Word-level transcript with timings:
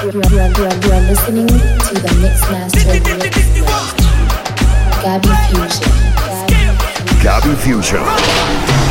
are 0.00 0.08
listening 0.08 1.46
to 1.46 1.94
the 1.94 2.12
Mix 2.22 2.40
Master 2.50 2.92
Mix 3.20 3.36
Gabby 5.02 5.28
Fusion. 5.50 5.92
Gabby 7.22 7.54
Fusion. 7.56 8.04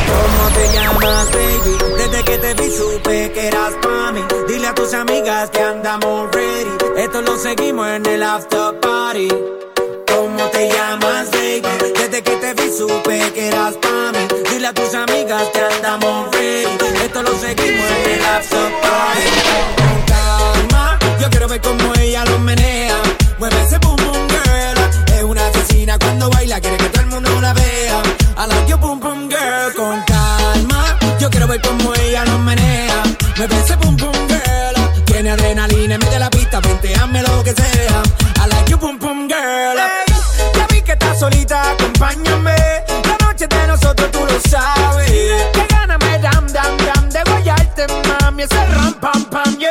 ¿Cómo 0.10 0.50
te 0.54 0.68
llamas, 0.74 1.32
baby? 1.32 1.78
Desde 1.98 2.24
que 2.24 2.38
te 2.38 2.54
vi 2.54 2.70
supe 2.70 3.32
que 3.32 3.48
eras 3.48 3.74
pa' 3.82 4.12
mí. 4.12 4.22
Dile 4.48 4.68
a 4.68 4.76
tus 4.76 4.94
amigas 4.94 5.50
que 5.50 5.62
andamos 5.62 6.30
ready. 6.32 6.78
Esto 6.98 7.22
lo 7.22 7.38
seguimos 7.38 7.88
en 7.88 8.06
el 8.06 8.22
after 8.22 8.80
party. 8.80 9.30
¿Cómo 10.08 10.44
te 10.52 10.70
llamas, 10.70 11.32
baby? 11.32 11.62
Desde 11.96 12.22
que 12.22 12.36
te 12.36 12.54
vi 12.54 12.72
supe 12.72 13.32
que 13.34 13.48
eras 13.48 13.76
pa' 13.78 14.12
mí. 14.12 14.28
Dile 14.52 14.68
a 14.68 14.74
tus 14.74 14.94
amigas 14.94 15.44
que 15.54 15.62
andamos 15.62 16.30
ready. 16.36 16.68
Esto 17.04 17.24
lo 17.24 17.36
seguimos 17.36 17.86
en 18.06 18.12
el 18.12 18.26
after 18.26 18.72
party. 18.82 19.99
Yo 21.30 21.32
quiero 21.32 21.48
ver 21.48 21.62
cómo 21.62 21.94
ella 22.00 22.26
lo 22.26 22.40
menea. 22.40 22.96
Mueve 23.38 23.56
ese 23.64 23.78
boom 23.78 23.96
boom 23.98 24.28
girl. 24.30 25.16
Es 25.16 25.24
una 25.24 25.46
asesina 25.46 26.00
cuando 26.00 26.28
baila, 26.32 26.60
quiere 26.60 26.78
que 26.78 26.90
todo 26.90 27.04
el 27.04 27.08
mundo 27.10 27.40
la 27.40 27.54
vea. 27.54 28.02
I 28.36 28.48
like 28.48 28.68
your 28.68 28.80
boom 28.80 29.00
boom 29.00 29.30
girl. 29.30 29.72
Con 29.76 30.02
calma, 30.06 30.98
yo 31.20 31.30
quiero 31.30 31.46
ver 31.46 31.62
cómo 31.62 31.94
ella 31.94 32.26
lo 32.26 32.40
menea. 32.40 33.04
Mueve 33.38 33.60
ese 33.60 33.76
boom 33.76 33.96
boom 33.98 34.28
girl. 34.28 35.06
Tiene 35.06 35.30
adrenalina 35.30 35.94
en 35.94 36.00
medio 36.00 36.14
de 36.14 36.20
la 36.20 36.32
pista, 36.32 36.58
hazme 36.58 37.22
lo 37.22 37.44
que 37.44 37.54
sea. 37.54 38.02
I 38.44 38.50
like 38.50 38.68
your 38.68 38.80
boom 38.80 38.98
boom 38.98 39.28
girl. 39.28 39.78
Hey, 39.78 40.16
ya 40.56 40.66
vi 40.74 40.82
que 40.82 40.94
estás 40.94 41.20
solita, 41.20 41.74
acompáñame. 41.74 42.56
La 43.06 43.28
noche 43.28 43.46
de 43.46 43.68
nosotros 43.68 44.10
tú 44.10 44.26
lo 44.26 44.40
sabes. 44.50 45.12
Que 45.54 45.68
gana 45.70 45.96
me 46.00 46.18
dam 46.18 46.48
dam 46.48 46.76
dam 46.78 47.10
de 47.12 47.22
guayarte, 47.24 47.86
mami. 48.20 48.44
Ese 48.44 48.66
ram 48.66 48.94
pam 48.96 49.26
pam, 49.26 49.58
yeah. 49.60 49.69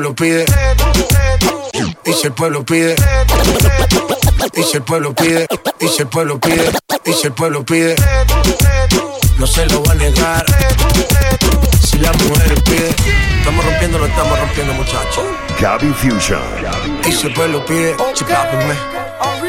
Pueblo 0.00 0.14
pide, 0.14 0.46
y 2.06 2.12
si 2.14 2.26
el 2.26 2.32
pueblo 2.32 2.64
pide, 2.64 2.96
y 4.54 4.62
si 4.62 4.76
el 4.78 4.82
pueblo 4.82 5.12
pide, 5.12 5.46
y 5.78 5.88
si 5.88 6.00
el 6.00 6.08
pueblo 6.08 6.40
pide, 6.40 6.72
y 7.04 7.12
si 7.12 7.26
el 7.26 7.32
pueblo 7.34 7.62
pide, 7.62 7.96
no 9.36 9.46
se 9.46 9.66
lo 9.66 9.82
va 9.82 9.92
a 9.92 9.94
negar. 9.96 10.46
Si 11.82 11.98
la 11.98 12.12
mujer 12.14 12.54
pide, 12.64 12.88
estamos 13.40 13.62
rompiendo, 13.62 13.98
lo 13.98 14.06
estamos 14.06 14.40
rompiendo, 14.40 14.72
muchachos. 14.72 15.24
Gabby 15.60 15.92
Fusion. 15.92 16.40
Y 17.06 17.12
si 17.12 17.26
el 17.26 17.34
pueblo 17.34 17.62
pide, 17.66 17.94
chipápenme. 18.14 18.74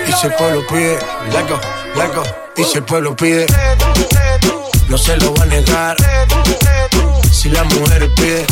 Y 0.06 0.12
si 0.12 0.28
el 0.28 0.34
pueblo 0.34 0.68
pide, 0.68 1.00
let 1.32 1.48
go, 1.48 1.62
let 1.96 2.14
go. 2.14 2.24
Y 2.58 2.64
si 2.66 2.80
el 2.80 2.84
pueblo 2.84 3.16
pide, 3.16 3.46
no 4.90 4.98
se 4.98 5.16
lo 5.16 5.34
va 5.34 5.44
a 5.44 5.46
negar. 5.46 5.96
Si 7.32 7.50
la 7.50 7.64
mujer 7.64 8.12
pide, 8.16 8.46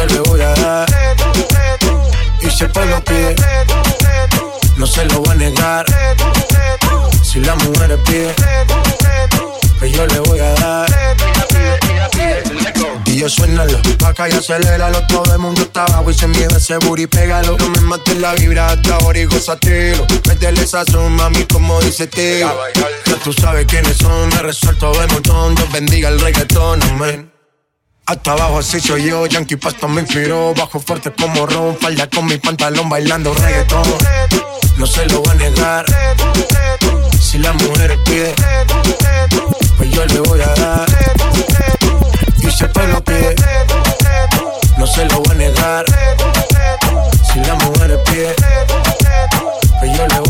yo 0.00 0.06
le 0.06 0.20
voy 0.20 0.40
a 0.40 0.54
dar. 0.54 0.88
Y 2.40 2.50
si 2.50 2.64
el 2.64 2.70
pueblo 2.70 3.02
pide, 3.04 3.36
no 4.76 4.86
se 4.86 5.04
lo 5.06 5.22
va 5.22 5.32
a 5.32 5.34
negar. 5.34 5.86
Si 7.22 7.40
la 7.40 7.54
mujer 7.56 7.98
pide, 8.06 8.34
pues 9.78 9.92
yo 9.92 10.06
le 10.06 10.20
voy 10.20 10.40
a 10.40 10.52
dar. 10.54 10.90
Y 13.06 13.16
yo 13.18 13.28
suénalo, 13.28 13.78
acá 14.06 14.28
y 14.28 14.32
aceléralo 14.32 15.04
Todo 15.08 15.32
el 15.32 15.40
mundo 15.40 15.62
está 15.62 15.84
abajo 15.84 16.12
y 16.12 16.14
se 16.14 16.28
miedo 16.28 16.56
ese 16.56 16.78
booty, 16.78 17.08
pégalo 17.08 17.56
No 17.58 17.68
me 17.70 17.80
mates 17.80 18.16
la 18.18 18.34
vibra 18.34 18.68
hasta 18.68 18.94
ahora 18.94 19.18
y 19.18 19.24
gózatelo 19.24 20.06
Métele 20.28 20.62
esa 20.62 20.84
mami, 20.94 21.44
como 21.44 21.80
dice 21.80 22.06
tío 22.06 22.48
Ya 23.06 23.16
tú 23.24 23.32
sabes 23.32 23.66
quiénes 23.66 23.96
son, 23.96 24.28
me 24.28 24.42
resuelto 24.42 24.92
de 24.92 25.08
montón 25.08 25.56
Dios 25.56 25.72
bendiga 25.72 26.08
el 26.08 26.20
reggaetón, 26.20 26.80
amén 26.84 27.29
hasta 28.10 28.32
abajo 28.32 28.58
así 28.58 28.80
soy 28.80 29.04
yo, 29.04 29.24
Yankee 29.26 29.56
Pasta 29.56 29.86
me 29.86 30.00
inspiró 30.00 30.52
Bajo 30.54 30.80
fuerte 30.80 31.12
como 31.12 31.46
Ron, 31.46 31.76
falda 31.78 32.08
con 32.08 32.26
mi 32.26 32.38
pantalón 32.38 32.88
bailando 32.88 33.32
reggaetón 33.32 33.84
No 34.76 34.86
se 34.86 35.06
lo 35.06 35.20
voy 35.22 35.30
a 35.30 35.34
negar 35.34 35.84
Si 37.20 37.38
la 37.38 37.52
mujer 37.52 37.96
pide 38.04 38.34
Pues 39.76 39.90
yo 39.92 40.04
le 40.06 40.20
voy 40.20 40.40
a 40.40 40.54
dar 40.54 40.86
y 42.42 42.50
si 42.50 42.64
el 42.64 42.70
pueblo 42.70 43.04
pide, 43.04 43.34
no 44.78 44.86
se 44.86 45.04
lo 45.04 45.20
voy 45.20 45.30
a 45.30 45.34
negar. 45.34 45.84
Si 47.32 47.38
la 47.40 47.54
mujer 47.54 48.02
pide, 48.04 48.34
pues 49.78 49.96
yo 49.96 50.06
le 50.08 50.20
voy 50.20 50.24
a 50.24 50.24
dar. 50.24 50.29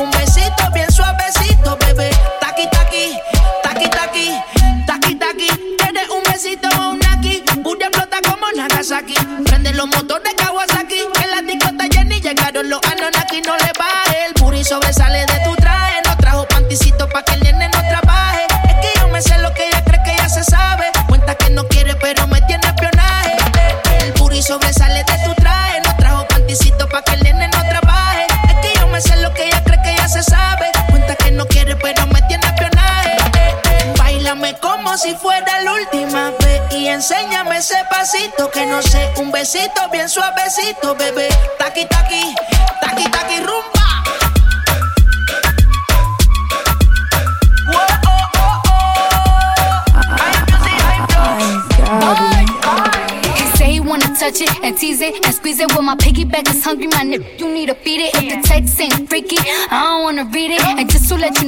suavecito, 40.31 40.95
bebé. 40.95 41.27
Taqui, 41.57 41.85
taqui, 41.87 42.21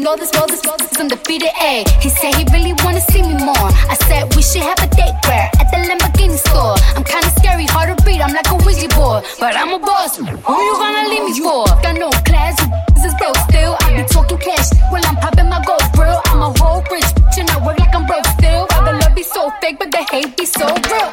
know, 0.03 0.15
this 0.17 0.31
world 0.35 0.51
is, 0.51 0.59
is 0.59 0.99
undefeated. 0.99 1.49
Ayy, 1.63 1.87
he 2.03 2.09
said 2.09 2.35
he 2.35 2.43
really 2.51 2.73
wanna 2.83 2.99
see 2.99 3.21
me 3.21 3.35
more. 3.39 3.69
I 3.87 3.95
said 4.07 4.35
we 4.35 4.43
should 4.43 4.61
have 4.61 4.77
a 4.83 4.87
date 4.91 5.15
where 5.25 5.47
at 5.59 5.67
the 5.71 5.79
Lamborghini 5.87 6.37
store. 6.37 6.75
I'm 6.95 7.03
kinda 7.03 7.29
scary, 7.39 7.65
hard 7.65 7.97
to 7.97 8.05
read. 8.05 8.19
I'm 8.19 8.33
like 8.33 8.51
a 8.51 8.55
Ouija 8.55 8.89
board, 8.95 9.23
but 9.39 9.55
I'm 9.55 9.71
a 9.71 9.79
boss. 9.79 10.17
Who 10.17 10.25
you 10.27 10.73
gonna 10.75 11.07
leave 11.07 11.23
me 11.23 11.39
for? 11.39 11.63
Got 11.81 11.95
no 11.95 12.11
class, 12.27 12.59
this 12.93 13.05
is 13.05 13.15
broke 13.15 13.37
still. 13.47 13.77
I 13.79 13.95
be 13.95 14.03
talking 14.03 14.39
cash 14.39 14.69
while 14.91 15.05
I'm 15.07 15.15
popping 15.15 15.47
my 15.47 15.63
gold 15.63 15.87
grill. 15.95 16.19
I'm 16.25 16.41
a 16.41 16.51
whole 16.59 16.83
rich 16.91 17.07
bitch 17.15 17.39
and 17.39 17.49
I 17.49 17.65
work 17.65 17.79
like 17.79 17.95
I'm 17.95 18.05
broke 18.05 18.27
still. 18.35 18.67
the 18.67 18.91
love 18.99 19.15
be 19.15 19.23
so 19.23 19.51
fake, 19.61 19.79
but 19.79 19.89
the 19.91 20.03
hate 20.11 20.35
be 20.35 20.45
so 20.45 20.67
real. 20.67 21.12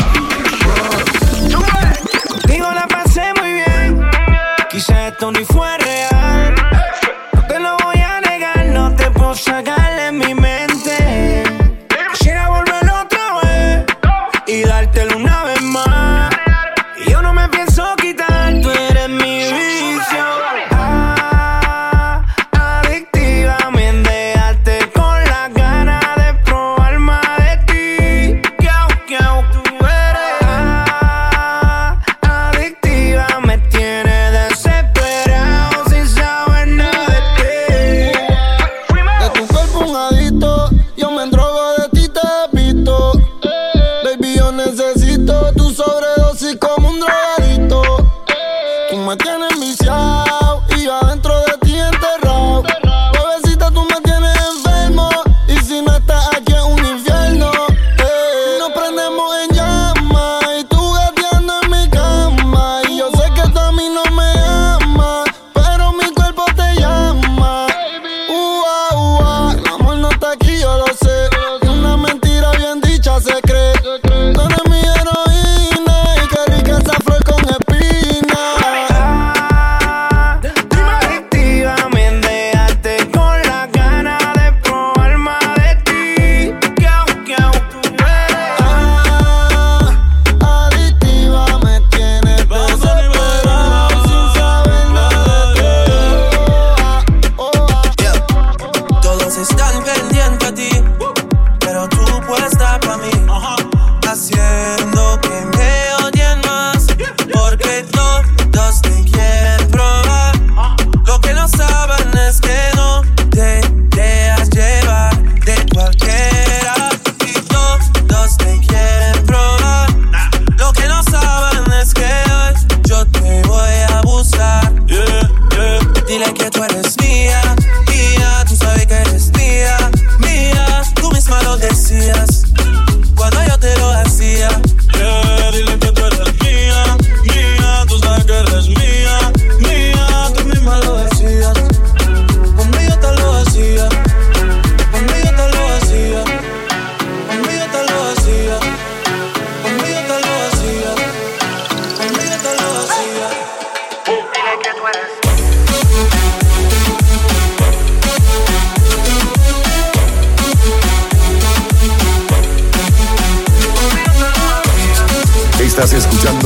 Ni 5.29 5.45
fue 5.45 5.77
real. 5.77 6.55
No 7.33 7.45
te 7.45 7.59
lo 7.59 7.77
voy 7.77 7.99
a 7.99 8.21
negar, 8.21 8.65
no 8.67 8.95
te 8.95 9.11
puedo 9.11 9.35
sacar 9.35 9.80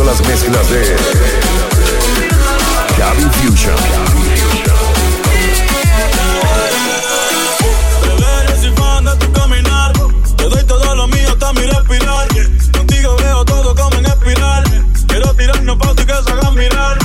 las 0.04 0.20
mezclas 0.28 0.70
de 0.70 0.96
Gabby 2.98 3.24
Fusion. 3.32 3.76
Bebé, 8.02 8.62
soy 8.62 8.72
fan 8.76 9.06
de 9.06 9.16
tu 9.18 9.32
caminar. 9.32 9.94
Te 10.36 10.50
doy 10.50 10.64
todo 10.66 10.96
lo 10.96 11.08
mío 11.08 11.30
hasta 11.30 11.54
mi 11.54 11.62
respirar. 11.62 12.28
Contigo 12.72 13.16
veo 13.18 13.46
todo 13.46 13.76
como 13.76 13.98
en 13.98 14.06
espiral. 14.06 14.64
Quiero 15.08 15.34
tirarnos 15.36 15.78
pa' 15.78 15.96
ti 15.96 16.06
que 16.06 16.14
se 16.14 16.32
hagan. 16.32 17.05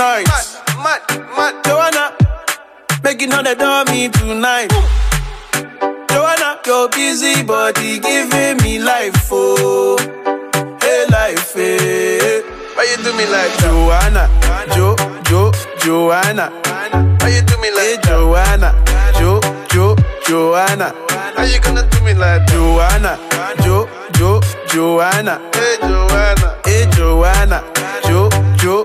Tonight. 0.00 0.24
Mad, 0.82 1.00
mad, 1.36 1.64
Joanna, 1.64 2.16
making 3.04 3.32
all 3.34 3.42
the 3.42 3.54
dummy 3.54 4.08
tonight. 4.08 4.72
Joanna, 6.08 6.58
your 6.64 6.88
busy 6.88 7.42
body 7.42 7.98
giving 7.98 8.56
me 8.62 8.78
life, 8.78 9.28
oh, 9.30 9.98
hey 10.80 11.04
life, 11.10 11.52
hey. 11.52 12.40
Why 12.74 12.88
you 12.88 12.96
do 13.04 13.12
me 13.12 13.26
like 13.26 13.52
Joanna, 13.60 14.24
Jo, 14.74 14.96
Jo, 15.28 15.52
Joanna? 15.80 16.48
Why 17.20 17.28
you 17.28 17.42
do 17.42 17.60
me 17.60 17.70
like 17.70 17.84
hey, 17.84 18.08
Joanna, 18.08 18.72
Jo, 19.18 19.38
Jo, 19.68 19.96
Joanna? 20.24 20.94
How 21.36 21.44
you 21.44 21.60
gonna 21.60 21.86
do 21.90 22.00
me 22.04 22.14
like 22.14 22.46
Joanna, 22.46 23.18
Jo, 23.62 23.86
Jo, 24.16 24.40
Joanna? 24.66 25.40
Hey 25.52 25.76
Joanna, 25.82 26.56
hey 26.64 26.86
Joanna, 26.96 27.60
Jo, 28.08 28.30
Jo, 28.56 28.84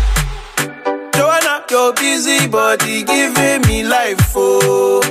your 1.71 1.93
busy 1.93 2.47
body 2.47 3.03
giving 3.03 3.61
me 3.67 3.81
life, 3.83 4.33
oh, 4.35 5.01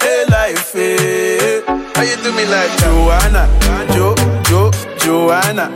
hey 0.00 0.24
life, 0.28 0.72
hey. 0.72 1.62
How 1.94 2.02
you 2.02 2.16
do 2.22 2.32
me 2.34 2.44
like 2.46 2.76
Joanna, 2.78 3.46
Jo, 3.94 4.14
Jo, 4.44 4.70
Joanna? 4.98 5.70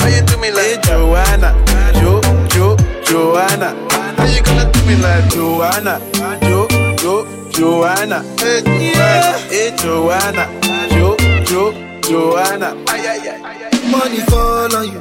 How 0.00 0.08
you 0.08 0.22
do 0.26 0.36
me 0.38 0.50
like 0.50 0.64
hey, 0.64 0.80
Joanna, 0.82 1.54
Jo, 1.94 2.20
Jo, 2.48 2.76
Joanna? 3.04 3.70
How 4.16 4.26
you 4.26 4.42
gonna 4.42 4.70
do 4.72 4.84
me 4.84 4.96
like 4.96 5.30
Joanna, 5.30 6.00
Jo, 6.42 6.66
Jo, 6.98 7.24
Joanna? 7.50 8.22
Hey, 8.38 8.62
Joanna, 8.62 9.38
hey, 9.48 9.76
Joanna, 9.78 10.44
Jo, 10.90 11.16
Jo, 11.44 11.72
Joanna? 12.02 12.74
Ay, 12.88 13.06
ay, 13.06 13.28
ay. 13.30 13.90
Money 13.90 14.20
fall 14.26 14.74
on 14.74 14.90
you, 14.90 15.00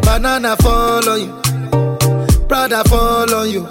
banana 0.00 0.56
fall 0.56 1.06
on 1.06 1.20
you, 1.20 1.42
Prada 2.48 2.82
fall 2.88 3.32
on 3.34 3.50
you. 3.50 3.66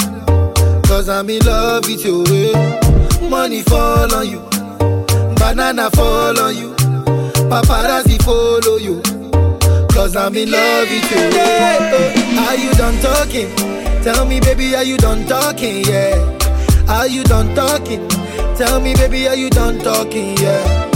Cause 0.88 1.08
I'm 1.10 1.30
in 1.30 1.44
love 1.46 1.86
with 1.88 2.04
you. 2.06 2.24
eh. 2.28 3.28
Money 3.30 3.62
fall 3.62 4.14
on 4.14 4.28
you, 4.28 4.40
banana 5.38 5.90
fall 5.92 6.38
on 6.38 6.54
you, 6.56 6.74
paparazzi 7.48 8.22
follow 8.24 8.76
you. 8.78 9.02
Cause 9.94 10.16
I'm 10.18 10.36
in 10.36 10.52
love 10.52 10.90
with 10.90 11.12
you. 11.12 11.18
eh. 11.40 12.48
Are 12.48 12.56
you 12.56 12.72
done 12.74 13.00
talking? 13.02 13.56
Tell 14.04 14.26
me, 14.26 14.40
baby, 14.42 14.76
are 14.76 14.84
you 14.84 14.98
done 14.98 15.26
talking? 15.28 15.86
Yeah. 15.86 16.18
Are 16.90 17.08
you 17.08 17.24
done 17.24 17.56
talking? 17.56 18.06
Tell 18.58 18.82
me, 18.82 18.94
baby, 18.96 19.28
are 19.28 19.36
you 19.36 19.50
done 19.50 19.80
talking? 19.80 20.36
Yeah. 20.38 20.90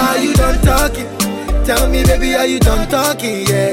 Are 0.00 0.18
you 0.18 0.34
done 0.34 0.60
talking? 0.64 1.08
Tell 1.64 1.88
me, 1.88 2.02
baby, 2.04 2.34
are 2.34 2.46
you 2.46 2.58
done 2.60 2.86
talking? 2.90 3.46
Yeah. 3.46 3.72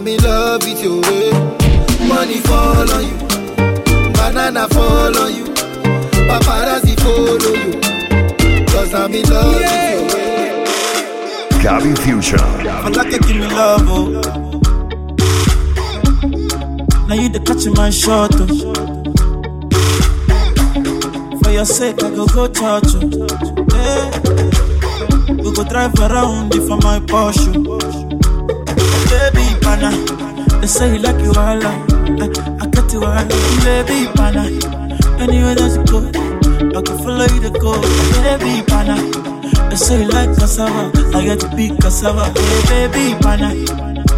I'm 0.00 0.08
in 0.08 0.16
love 0.22 0.62
with 0.64 0.82
you. 0.82 1.02
eh. 1.04 1.30
Money 2.08 2.38
fall 2.40 2.90
on 2.90 3.04
you, 3.04 3.16
banana 4.14 4.66
fall 4.68 5.14
on 5.18 5.34
you, 5.34 5.44
paparazzi 6.24 6.94
follow 7.00 7.54
you. 7.54 8.64
Cause 8.68 8.94
I'm 8.94 9.12
in 9.12 9.28
love 9.28 9.54
with 9.56 9.60
you. 9.60 9.68
eh. 9.68 11.62
Gabby 11.62 11.94
Fusion. 11.96 12.40
I 12.40 12.88
like 12.88 13.12
it, 13.12 13.20
give 13.26 13.36
me 13.36 13.46
love, 13.48 13.82
oh. 13.88 14.08
Now 17.06 17.14
you 17.16 17.28
the 17.28 17.40
catch 17.44 17.66
my 17.76 17.90
shot, 17.90 18.30
oh. 18.36 18.46
For 21.44 21.50
your 21.50 21.66
sake, 21.66 22.02
I 22.02 22.08
go 22.08 22.26
go 22.26 22.46
church, 22.48 22.94
oh. 22.94 23.00
Yeah. 23.74 24.20
We 25.34 25.52
go 25.52 25.62
drive 25.64 25.94
around 26.00 26.54
if 26.54 26.66
for 26.66 26.78
my 26.78 27.00
Porsche. 27.00 27.52
Baby, 29.10 29.46
pana, 29.60 29.90
they 30.60 30.66
say 30.66 30.94
you 30.94 30.98
like 31.00 31.20
you 31.22 31.30
all, 31.30 31.62
I, 31.66 31.74
I 32.62 32.66
get 32.70 32.92
you 32.92 33.04
all, 33.04 33.24
baby, 33.64 34.06
pana. 34.14 34.44
Anywhere 35.20 35.54
that 35.54 35.72
you 35.76 35.84
go, 35.90 35.98
I 36.78 36.82
can 36.82 36.98
follow 36.98 37.26
you 37.34 37.40
to 37.42 37.50
go, 37.58 37.72
baby, 38.22 38.62
pana. 38.66 38.96
They 39.68 39.76
say 39.76 40.02
you 40.02 40.08
like 40.08 40.30
cassava, 40.38 40.90
I 41.16 41.24
get 41.24 41.40
to 41.40 41.48
be 41.56 41.70
cassava, 41.76 42.26
hey, 42.38 42.88
baby, 42.88 43.20
pana. 43.20 43.54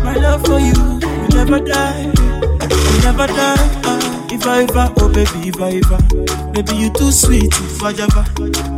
My 0.05 0.15
love 0.17 0.45
for 0.45 0.59
you, 0.61 0.75
will 0.77 1.29
never 1.37 1.59
die, 1.61 2.07
will 2.13 3.01
never 3.03 3.27
die. 3.27 3.71
ah. 3.85 4.01
If 4.35 4.47
I 4.47 4.62
ever, 4.62 4.93
oh 4.97 5.09
baby, 5.12 5.49
if 5.49 5.61
I 5.61 5.77
ever. 5.77 6.53
Baby, 6.53 6.77
you 6.77 6.91
too 6.91 7.12
sweet, 7.12 7.53
if 7.53 7.83
I 7.83 7.91
ever. 7.93 8.25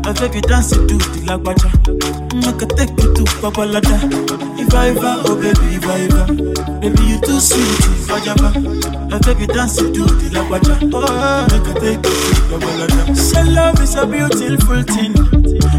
I 0.04 0.12
take 0.12 0.34
you 0.34 0.42
dancing 0.42 0.86
to 0.88 0.94
the 0.98 1.20
lagwaja. 1.30 1.70
Make 2.34 2.58
mm, 2.58 2.62
I 2.62 2.66
take 2.74 2.90
you 2.98 3.14
to 3.14 3.22
Babalada. 3.38 3.96
If 4.58 4.74
I 4.74 4.88
ever, 4.90 5.14
oh 5.26 5.36
baby, 5.38 5.76
if 5.78 5.86
I 5.86 6.00
ever. 6.10 6.26
Baby, 6.80 7.02
you 7.06 7.20
too 7.20 7.38
sweet, 7.38 7.80
if 7.86 8.10
I 8.10 8.18
ever. 8.34 9.14
I 9.14 9.18
take 9.20 9.38
you 9.38 9.46
dancing 9.46 9.94
to 9.94 10.02
the 10.04 10.28
lagwaja. 10.34 10.74
Oh, 10.92 11.06
mm, 11.06 11.46
I 11.46 11.74
take 11.78 12.02
you 12.02 12.02
to 12.02 12.42
Babalada. 12.50 13.16
Say 13.16 13.44
love 13.44 13.80
is 13.80 13.94
a 13.94 14.06
beautiful 14.06 14.82
thing. 14.82 15.14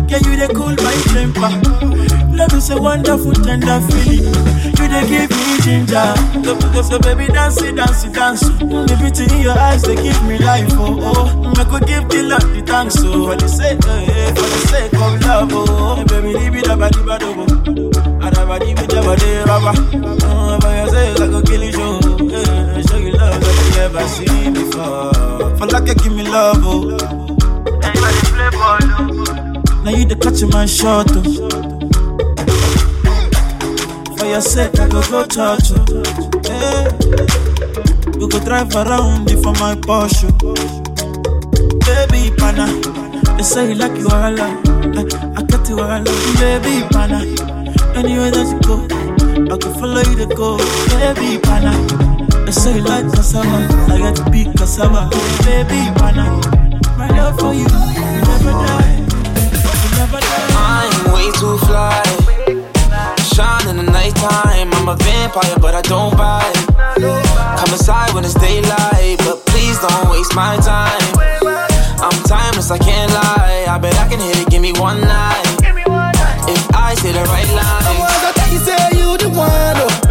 Can 0.08 0.24
you 0.24 0.36
they 0.40 0.48
cool 0.56 0.72
my 0.72 0.96
temper? 1.12 1.52
Love 2.36 2.54
is 2.54 2.70
a 2.70 2.82
wonderful, 2.82 3.34
tender 3.34 3.80
feeling. 3.92 4.24
You 4.80 4.88
they 4.88 5.04
give 5.08 5.30
me 5.32 5.45
ginger. 5.66 6.14
So, 6.46 6.60
so, 6.60 6.82
so 6.84 7.00
baby, 7.00 7.26
dance 7.28 7.62
it, 7.62 7.76
dance 7.76 8.06
it, 8.06 8.14
dance. 8.14 8.48
Beauty 8.60 9.24
in 9.36 9.42
your 9.42 9.58
eyes, 9.58 9.82
they 9.82 9.96
give 9.96 10.22
me 10.30 10.38
life. 10.38 10.70
Oh, 10.74 11.00
oh. 11.02 11.54
I 11.58 11.64
could 11.66 11.88
give 11.88 12.08
the 12.08 12.22
Lord 12.30 12.42
the 12.54 12.62
thanks. 12.66 12.96
Oh, 13.00 13.26
for 13.28 13.36
the 13.36 13.48
sake, 13.48 13.80
eh, 13.86 14.06
eh, 14.06 14.30
for 14.36 14.48
the 14.54 14.60
sake 14.70 14.94
of 14.94 15.22
love. 15.26 15.50
Oh, 15.52 16.06
baby, 16.06 16.34
leave 16.38 16.56
it 16.56 16.70
up, 16.70 16.80
leave 16.80 17.10
it 17.10 17.24
up. 17.24 17.38
Adaba, 18.22 18.60
leave 18.62 18.78
it 18.80 18.94
it 18.94 19.50
up. 19.50 19.76
Oh, 20.24 20.60
for 20.62 20.72
your 20.78 20.88
sake, 20.90 21.20
I 21.20 21.28
could 21.34 21.46
kill 21.48 21.64
you, 21.64 21.72
show. 21.74 21.98
Eh, 21.98 22.82
show 22.88 22.98
you 22.98 23.12
love 23.14 23.42
that 23.42 23.56
you 23.66 23.70
never 23.82 24.08
seen 24.08 24.54
before. 24.54 25.58
For 25.58 25.66
like 25.68 25.88
you 25.88 25.96
give 25.96 26.14
me 26.16 26.24
love, 26.30 26.62
oh. 26.62 26.98
Oh. 28.58 28.82
Now 29.84 29.92
you 29.92 30.06
the 30.06 30.16
catch 30.16 30.42
my 30.54 30.66
shot, 30.66 31.08
oh. 31.12 31.75
For 34.26 34.32
your 34.32 34.42
I 34.42 34.88
go 34.90 35.02
go 35.12 35.22
you. 35.70 36.02
Eh. 36.50 36.50
Hey. 36.50 36.90
We 38.18 38.28
go 38.28 38.40
drive 38.44 38.74
around 38.74 39.30
for 39.44 39.54
my 39.62 39.76
Porsche. 39.86 40.34
Baby, 41.86 42.36
pana. 42.36 42.66
They 43.38 43.44
say 43.44 43.70
you 43.70 43.76
like 43.76 43.96
you 43.96 44.08
all 44.08 44.42
I, 44.42 44.50
eh, 44.98 45.06
I 45.38 45.44
got 45.44 45.70
you 45.70 45.80
all 45.80 46.04
Baby, 46.42 46.88
pana. 46.90 47.22
Anywhere 47.94 48.32
that 48.32 48.50
you 48.50 48.60
go, 48.66 48.86
I 49.54 49.58
can 49.60 49.74
follow 49.76 50.02
you 50.02 50.16
to 50.16 50.36
go. 50.36 50.58
Baby, 50.90 51.38
pana. 51.38 51.78
They 52.46 52.52
say 52.52 52.78
you 52.78 52.82
like 52.82 53.06
cassava. 53.14 53.94
I 53.94 54.00
got 54.00 54.16
to 54.16 54.30
be 54.32 54.46
cassava. 54.58 55.08
Baby, 55.46 55.94
pana. 56.00 56.42
My 56.98 57.10
love 57.10 57.38
for 57.40 57.54
you, 57.54 57.66
will 57.66 58.26
never 58.26 58.54
die. 58.66 59.06
Will 59.06 59.92
never 60.00 60.20
die. 60.20 60.50
I'm 60.58 61.14
way 61.14 61.32
too 61.38 61.58
fly. 61.68 62.35
Shine 63.36 63.68
in 63.68 63.76
the 63.76 63.84
nighttime. 63.84 64.72
I'm 64.72 64.88
a 64.88 64.96
vampire, 64.96 65.60
but 65.60 65.76
I 65.76 65.82
don't 65.82 66.16
bite. 66.16 66.56
Come 66.96 67.72
inside 67.76 68.14
when 68.14 68.24
it's 68.24 68.34
daylight, 68.34 69.18
but 69.28 69.46
please 69.48 69.78
don't 69.80 70.10
waste 70.10 70.34
my 70.34 70.56
time. 70.64 71.04
I'm 72.00 72.24
timeless, 72.24 72.72
I 72.72 72.78
can't 72.78 73.12
lie. 73.12 73.66
I 73.68 73.78
bet 73.78 73.94
I 74.00 74.08
can 74.08 74.22
hit 74.22 74.40
it, 74.40 74.48
give 74.50 74.62
me 74.62 74.72
one 74.80 75.02
night. 75.02 75.44
If 76.48 76.64
I 76.74 76.96
say 76.96 77.12
the 77.12 77.26
right 77.28 77.46
oh, 77.52 77.60
I 77.60 77.84
line. 77.84 78.00
wanna 78.00 78.32
tell 78.40 78.54
you, 78.54 78.60
say 78.60 79.04
you 79.04 79.18
the 79.18 79.28
one. 79.28 79.84
Oh, 79.84 80.05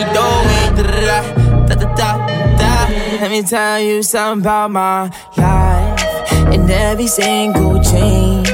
love 0.00 0.44
money, 0.46 1.66
da 1.68 1.74
da 1.74 1.94
da. 1.94 2.32
Let 3.20 3.30
me 3.30 3.42
tell 3.42 3.80
you 3.80 4.02
something 4.02 4.42
about 4.42 4.70
my 4.70 5.10
life 5.36 6.32
and 6.52 6.70
every 6.70 7.06
single 7.06 7.80
chain 7.82 8.44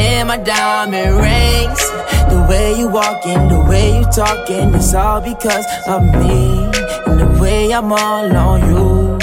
and 0.00 0.28
my 0.28 0.38
diamond 0.38 1.16
rings. 1.16 1.82
The 2.30 2.46
way 2.48 2.78
you 2.78 2.88
walking, 2.88 3.48
the 3.48 3.60
way 3.68 3.98
you 3.98 4.04
talking, 4.04 4.74
it's 4.74 4.94
all 4.94 5.20
because 5.20 5.66
of 5.86 6.02
me 6.02 6.64
and 7.06 7.20
the 7.20 7.38
way 7.40 7.72
I'm 7.72 7.92
all 7.92 8.36
on 8.36 8.60
you. 8.70 9.18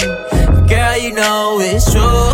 Girl, 0.68 0.96
you 0.98 1.12
know 1.14 1.58
it's 1.60 1.90
true. 1.90 2.32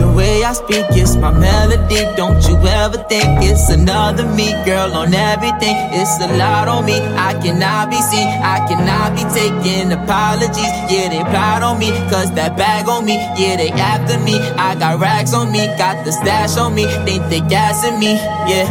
The 0.00 0.12
way 0.16 0.44
I 0.44 0.52
speak 0.52 0.86
is 0.96 1.16
my 1.16 1.30
melody. 1.30 2.04
Don't 2.16 2.40
you 2.88 2.94
ever 2.94 3.08
think 3.08 3.44
it's 3.44 3.68
another 3.70 4.24
me, 4.34 4.52
girl, 4.64 4.92
on 4.94 5.12
everything. 5.12 5.76
It's 5.92 6.20
a 6.20 6.36
lot 6.36 6.68
on 6.68 6.84
me. 6.84 6.94
I 6.94 7.34
cannot 7.34 7.90
be 7.90 8.00
seen. 8.00 8.28
I 8.42 8.66
cannot 8.68 9.14
be 9.16 9.24
taking 9.34 9.92
apologies. 9.92 10.72
Yeah, 10.90 11.08
they 11.08 11.22
plot 11.30 11.62
on 11.62 11.78
me. 11.78 11.90
Cause 12.10 12.32
that 12.34 12.56
bag 12.56 12.88
on 12.88 13.04
me. 13.04 13.16
Yeah, 13.36 13.56
they 13.56 13.70
after 13.70 14.18
me. 14.20 14.38
I 14.38 14.74
got 14.74 15.00
racks 15.00 15.34
on 15.34 15.52
me. 15.52 15.66
Got 15.76 16.04
the 16.04 16.12
stash 16.12 16.56
on 16.56 16.74
me. 16.74 16.84
Think 17.04 17.28
they 17.28 17.40
gassing 17.40 17.98
me. 17.98 18.14
Yeah. 18.48 18.66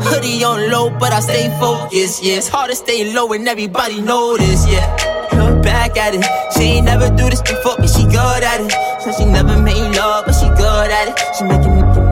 Hoodie 0.00 0.44
on 0.44 0.70
low, 0.70 0.90
but 0.90 1.12
I 1.12 1.20
stay 1.20 1.48
focused. 1.58 2.22
Yeah, 2.22 2.36
it's 2.36 2.48
hard 2.48 2.70
to 2.70 2.76
stay 2.76 3.12
low 3.14 3.32
and 3.32 3.48
everybody 3.48 4.00
this. 4.00 4.68
Yeah. 4.68 4.84
Look 5.32 5.62
back 5.62 5.96
at 5.96 6.14
it. 6.14 6.24
She 6.52 6.76
ain't 6.76 6.86
never 6.86 7.08
do 7.08 7.30
this 7.30 7.40
before, 7.40 7.76
but 7.78 7.88
she 7.88 8.04
good 8.04 8.42
at 8.42 8.60
it. 8.60 8.72
So 9.02 9.12
she 9.12 9.24
never 9.24 9.60
made 9.60 9.96
love, 9.96 10.26
but 10.26 10.34
she 10.34 10.48
good 10.48 10.90
at 10.90 11.08
it. 11.08 11.16
She 11.36 11.44
making 11.44 11.83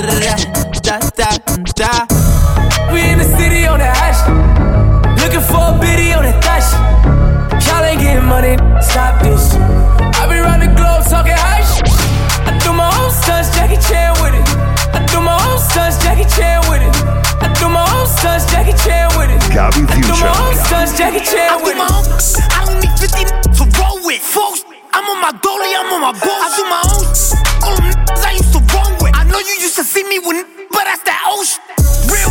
da 0.00 0.98
da 1.16 1.36
da. 1.74 2.06
We 2.92 3.00
in 3.00 3.18
the 3.18 3.24
city 3.38 3.66
on 3.66 3.78
the 3.78 3.86
hash, 3.86 4.20
looking 5.20 5.40
for 5.40 5.72
a 5.72 5.78
biddy 5.80 6.12
on 6.12 6.24
the 6.24 6.32
dash. 6.40 6.68
Y'all 7.66 7.82
ain't 7.84 8.00
getting 8.00 8.24
money, 8.28 8.56
stop 8.80 9.22
this. 9.22 9.54
I 9.56 10.26
be 10.28 10.38
round 10.38 10.62
the 10.62 10.68
globe 10.76 11.04
talking 11.08 11.32
high 11.32 11.64
shit. 11.64 11.88
I 12.46 12.58
do 12.62 12.72
my 12.72 12.88
own 13.00 13.10
stunts, 13.10 13.54
Jackie 13.56 13.80
Chan 13.88 14.12
with 14.20 14.34
it. 14.36 14.46
I 14.92 15.04
do 15.08 15.20
my 15.20 15.36
own 15.48 15.58
stunts, 15.58 15.96
Jackie 16.04 16.28
Chan 16.28 16.60
with 16.68 16.82
it. 16.82 16.94
I 17.40 17.48
do 17.58 17.68
my 17.68 17.84
own 17.96 18.06
stunts, 18.06 18.44
Jackie 18.52 18.76
Chan 18.76 19.16
with 19.16 19.30
it. 19.32 19.40
Gabby 19.52 19.80
I 19.88 20.00
do 20.00 20.12
my 20.12 20.28
own 20.28 20.52
Future. 20.52 20.66
stunts, 20.66 20.98
Jackie 20.98 21.24
Chan 21.24 21.62
with 21.64 21.76
it. 21.76 21.80
I 21.80 21.88
do 21.88 22.12
with 22.12 22.36
it. 22.36 22.52
I 22.52 22.64
don't 22.64 22.78
need 22.84 22.94
50 23.00 23.24
to 23.24 23.64
roll 23.80 23.98
with. 24.04 24.20
Folks, 24.20 24.64
I'm 24.92 25.04
on 25.08 25.20
my 25.20 25.32
dolly, 25.40 25.72
I'm 25.72 25.88
on 25.92 26.00
my 26.00 26.12
boat. 26.12 26.40
I 26.44 26.48
do 26.56 26.64
my 26.68 26.82
own. 26.84 27.45
Me 30.08 30.18
with, 30.20 30.46
but 30.70 30.84
that's 30.84 31.02
that 31.02 31.18
old 31.26 31.46
shit. 31.46 31.60
Real. 32.06 32.30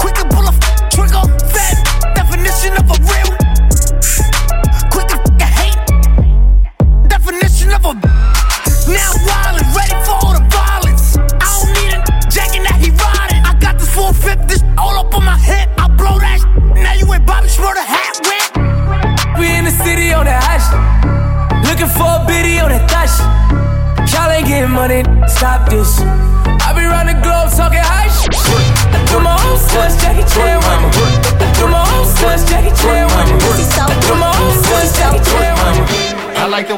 Quick 0.00 0.14
to 0.16 0.24
pull 0.32 0.46
a 0.48 0.52
trigger. 0.88 1.24
Fat 1.52 1.76
definition 2.16 2.72
of 2.80 2.88
a 2.88 2.96
real. 3.04 3.30
Quick 4.88 5.08
to 5.12 5.18
f- 5.20 5.52
hate. 5.58 5.76
Definition 7.08 7.72
of 7.72 7.84
a. 7.84 7.92
Now 8.88 9.10
wild 9.28 9.60
and 9.60 9.68
ready 9.76 9.96
for 10.04 10.16
all 10.16 10.32
the 10.32 10.44
violence. 10.48 11.16
I 11.18 11.48
don't 11.52 11.72
need 11.76 11.92
a 11.92 12.00
jacking 12.32 12.64
that 12.64 12.78
he 12.80 12.88
riding. 12.96 13.42
I 13.44 13.52
got 13.60 13.78
this 13.78 13.92
450 13.92 14.46
this 14.48 14.62
all 14.78 14.96
up 14.96 15.14
on 15.14 15.24
my 15.24 15.36
hip. 15.38 15.68
I 15.76 15.88
blow 15.88 16.18
that. 16.18 16.40
Shit. 16.40 16.82
Now 16.82 16.94
you 16.94 17.06
ain't 17.12 17.26
Bobby 17.26 17.48
Schmurder 17.48 17.84
hat 17.84 18.16
with. 18.24 19.38
We 19.38 19.52
in 19.52 19.64
the 19.64 19.74
city 19.84 20.12
on 20.12 20.24
the 20.24 20.32
hash, 20.32 20.68
looking 21.68 21.88
for 21.92 22.08
a 22.08 22.24
biddy 22.26 22.60
on 22.60 22.70
the 22.70 22.80
dash. 22.88 23.18
Y'all 24.12 24.30
ain't 24.30 24.46
getting 24.46 24.70
money, 24.70 25.02
stop 25.28 25.68
this. 25.68 26.33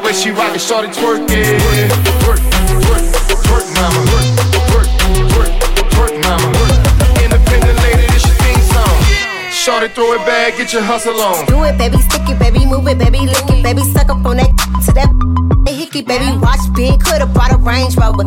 Way 0.07 0.13
she 0.13 0.31
rock 0.31 0.55
it, 0.55 0.59
started 0.59 0.91
twerking. 0.91 1.59
Twerk, 2.23 2.39
twerk, 2.79 3.03
twerk, 3.43 3.67
mama. 3.75 4.01
Twerk, 4.71 4.87
twerk, 5.33 5.51
twerk, 5.91 6.13
mama. 6.23 6.47
Independent 7.23 7.77
lady, 7.83 8.07
this 8.07 8.23
your 8.25 8.35
theme 8.41 8.63
song. 8.71 8.95
Shorty, 9.51 9.89
throw 9.89 10.13
it 10.13 10.25
back, 10.25 10.57
get 10.57 10.71
your 10.71 10.81
hustle 10.81 11.19
on. 11.19 11.45
Do 11.47 11.63
it, 11.63 11.77
baby, 11.77 11.97
stick 11.97 12.29
it, 12.29 12.39
baby, 12.39 12.65
move 12.65 12.87
it, 12.87 12.97
baby, 12.97 13.19
lick 13.19 13.49
it, 13.49 13.61
baby, 13.61 13.83
suck 13.83 14.09
up 14.09 14.25
on 14.25 14.37
that 14.37 14.51
to 14.85 14.93
that 14.93 15.11
hickey, 15.67 16.01
baby, 16.01 16.37
watch 16.37 16.63
big, 16.73 17.03
coulda 17.03 17.25
brought 17.25 17.51
a 17.51 17.57
Range 17.57 17.95
Rover. 17.97 18.23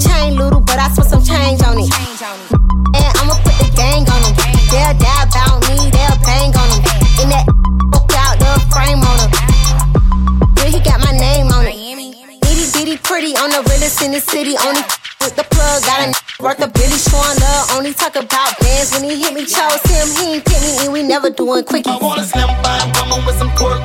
Chain 0.00 0.36
little, 0.36 0.60
but 0.60 0.78
I 0.78 0.88
spent 0.90 1.08
some 1.08 1.22
change 1.22 1.62
on 1.62 1.78
it. 1.78 2.41
In 14.12 14.20
the 14.20 14.30
city. 14.30 14.54
Only 14.60 14.82
with 15.20 15.36
the 15.36 15.44
plug, 15.44 15.82
got 15.82 16.04
a 16.04 16.42
worth 16.42 16.60
a 16.60 16.68
Billy 16.68 16.98
showing 16.98 17.38
love. 17.40 17.72
Only 17.72 17.92
talk 17.94 18.16
about 18.16 18.58
bands 18.60 18.92
when 18.92 19.04
he 19.04 19.16
hit 19.22 19.32
me. 19.32 19.44
Chose 19.46 19.80
him, 19.88 20.06
he 20.20 20.34
ain't 20.36 20.44
pick 20.44 20.60
me, 20.60 20.84
and 20.84 20.92
we 20.92 21.02
never 21.02 21.30
doing 21.30 21.64
quickie. 21.64 21.90
I 21.90 21.96
want 21.96 22.20
a 22.20 22.24
slim 22.24 22.48
fine 22.62 22.92
woman 23.00 23.24
with 23.24 23.38
some 23.38 23.50
twerk 23.56 23.81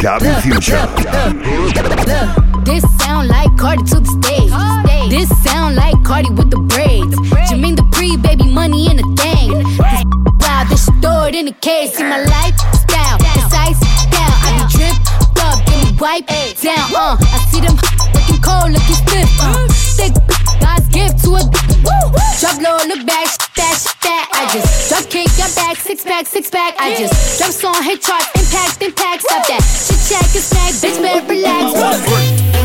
Gabby 0.00 0.30
Future. 0.42 0.86
This 2.64 2.84
sound 3.02 3.26
like 3.26 3.50
Cardi 3.58 3.82
to 3.84 3.98
the 3.98 4.06
stage. 4.22 5.10
This 5.10 5.28
sound 5.42 5.74
like 5.74 5.96
Cardi 6.04 6.30
with 6.30 6.50
the 6.50 6.58
braids. 6.70 7.16
Jermaine 7.50 7.74
the 7.74 7.82
pre 7.90 8.16
baby 8.16 8.44
money 8.44 8.90
in 8.90 8.98
the 8.98 9.02
thing. 9.18 9.50
This 9.50 9.78
wow, 10.46 10.64
this 10.68 10.86
stored 10.86 11.34
in 11.34 11.46
the 11.46 11.52
case. 11.52 11.94
See 11.96 12.04
my 12.04 12.22
lifestyle, 12.22 13.18
ice 13.50 13.80
down. 14.14 14.30
I 14.46 14.54
be 14.54 14.78
drip 14.78 14.94
up, 15.42 15.58
me 15.66 15.96
wipe 15.98 16.26
down. 16.62 16.94
Uh, 16.94 17.16
I 17.18 17.38
see 17.50 17.60
them 17.60 17.74
looking 18.14 18.40
cold, 18.40 18.70
looking 18.70 18.98
stiff. 19.02 19.28
Uh, 19.42 19.66
thick 19.98 20.14
God's 20.60 20.86
gift 20.94 21.24
to 21.24 21.34
a 21.34 21.42
drop 22.38 22.62
low, 22.62 22.78
look 22.86 23.04
back, 23.04 23.26
back. 26.76 26.80
I 26.80 26.96
just 26.96 27.38
drop 27.38 27.52
song, 27.52 27.82
hit 27.82 28.02
chart, 28.02 28.24
impact, 28.34 28.82
impact. 28.82 29.22
Stop 29.22 29.46
that. 29.48 29.62
chit 29.62 30.00
chat 30.08 30.24
a 30.24 30.40
snack, 30.40 30.72
bitch, 30.80 31.00
better 31.00 31.24
relax. 31.28 31.72
Work, 31.72 32.00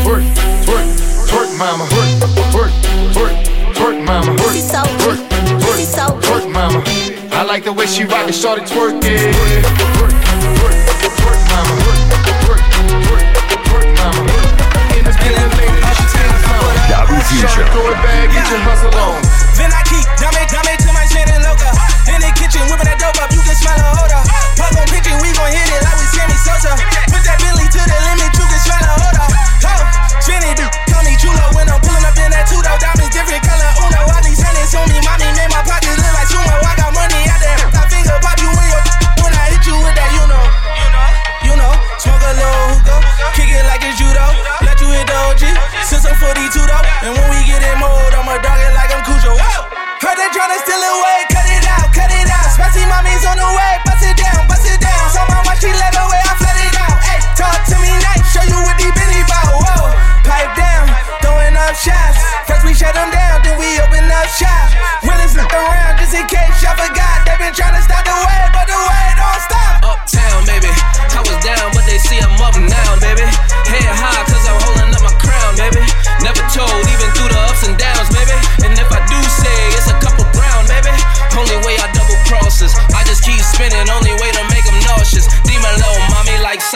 work, 0.04 0.24
work, 0.68 0.88
work, 1.32 1.50
mama. 1.56 1.84
Work, 1.94 2.10
work, 2.52 2.72
work, 3.16 3.34
work, 3.80 3.96
mama. 4.04 4.32
Work, 4.42 4.56
so 4.60 4.82
work, 5.04 5.20
work, 5.64 5.80
so 5.80 6.04
work, 6.30 6.46
mama. 6.50 6.82
I 7.32 7.42
like 7.44 7.64
the 7.64 7.72
way 7.72 7.86
she 7.86 8.04
rock 8.04 8.28
it, 8.28 8.34
short 8.34 8.58
it, 8.58 8.68
twerk 8.68 9.00
it. 9.04 9.32
Work, 9.34 10.12
work, 10.60 10.82
work, 11.24 11.40
mama. 11.52 11.72
Work, 11.84 12.00
work, 12.48 12.64
work, 13.08 13.24
work, 13.72 13.88
mama. 14.00 14.20
In 14.96 15.02
the 15.04 15.14
feeling, 15.16 15.52
lady, 15.58 15.80
she 15.96 16.04
takes 16.12 16.42
mama. 16.48 16.70
Short 17.34 17.68
throw 17.72 17.90
it 17.90 17.98
back, 18.04 18.28
get 18.32 18.50
your 18.50 18.60
hustle 18.60 18.94
on. 19.00 19.13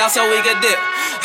Like 0.09 0.17
salsa, 0.17 0.31
we 0.31 0.41
could 0.43 0.61
dip. 0.61 0.79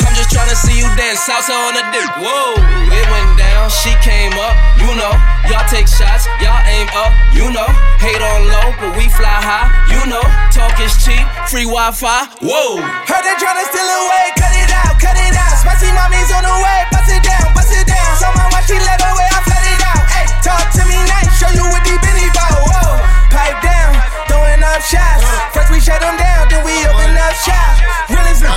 I'm 0.04 0.14
just 0.14 0.30
tryna 0.30 0.54
see 0.54 0.76
you 0.76 0.84
dance 0.96 1.24
salsa 1.24 1.56
on 1.56 1.72
the 1.74 1.84
dip. 1.92 2.10
Whoa, 2.20 2.52
it 2.92 3.06
went 3.08 3.38
down, 3.38 3.70
she 3.70 3.90
came 4.04 4.32
up, 4.36 4.54
you 4.76 4.92
know. 4.94 5.12
Y'all 5.48 5.64
take 5.68 5.88
shots, 5.88 6.28
y'all 6.40 6.60
aim 6.68 6.88
up, 6.92 7.12
you 7.32 7.48
know. 7.48 7.66
Hate 7.98 8.20
on 8.20 8.40
low, 8.44 8.68
but 8.80 8.92
we 8.96 9.08
fly 9.08 9.40
high, 9.40 9.72
you 9.88 10.04
know. 10.04 10.22
Talk 10.52 10.76
is 10.84 10.92
cheap, 11.00 11.24
free 11.48 11.64
Wi 11.64 11.90
Fi, 11.92 12.28
whoa. 12.44 12.80
Heard 13.08 13.24
they 13.24 13.36
tryna 13.40 13.64
steal 13.72 13.88
away, 13.88 14.24
cut 14.36 14.52
it 14.52 14.70
out, 14.84 14.94
cut 15.00 15.16
it 15.16 15.32
out. 15.32 15.56
Spicy 15.56 15.88
mommy's 15.96 16.30
on 16.32 16.44
the 16.44 16.52
way, 16.52 16.80
bust 16.92 17.08
it 17.08 17.24
down, 17.24 17.48
bust 17.56 17.72
it 17.72 17.88
down. 17.88 18.10
So 18.20 18.28
my 18.36 18.44
watch, 18.52 18.68
she 18.68 18.76
let 18.76 19.00
away, 19.00 19.28
I 19.32 19.40
flood 19.48 19.64
it 19.64 19.80
out. 19.80 20.02
Ay, 20.12 20.26
talk 20.44 20.64
to 20.76 20.82
me 20.84 20.98
nice, 21.08 21.32
show 21.40 21.50
you 21.56 21.64
what 21.72 21.80
deep 21.88 22.04
it 22.04 22.32
bout. 22.36 22.52
Whoa, 22.68 23.00
pipe 23.32 23.58
down, 23.64 23.96
throwing 24.28 24.60
up 24.60 24.80
shots. 24.84 25.24
First 25.56 25.72
we 25.72 25.80
shut 25.80 26.04
them 26.04 26.20
down, 26.20 26.52
then 26.52 26.60
we 26.68 26.74
open 26.84 27.16
up 27.16 27.32
shop. 27.40 27.93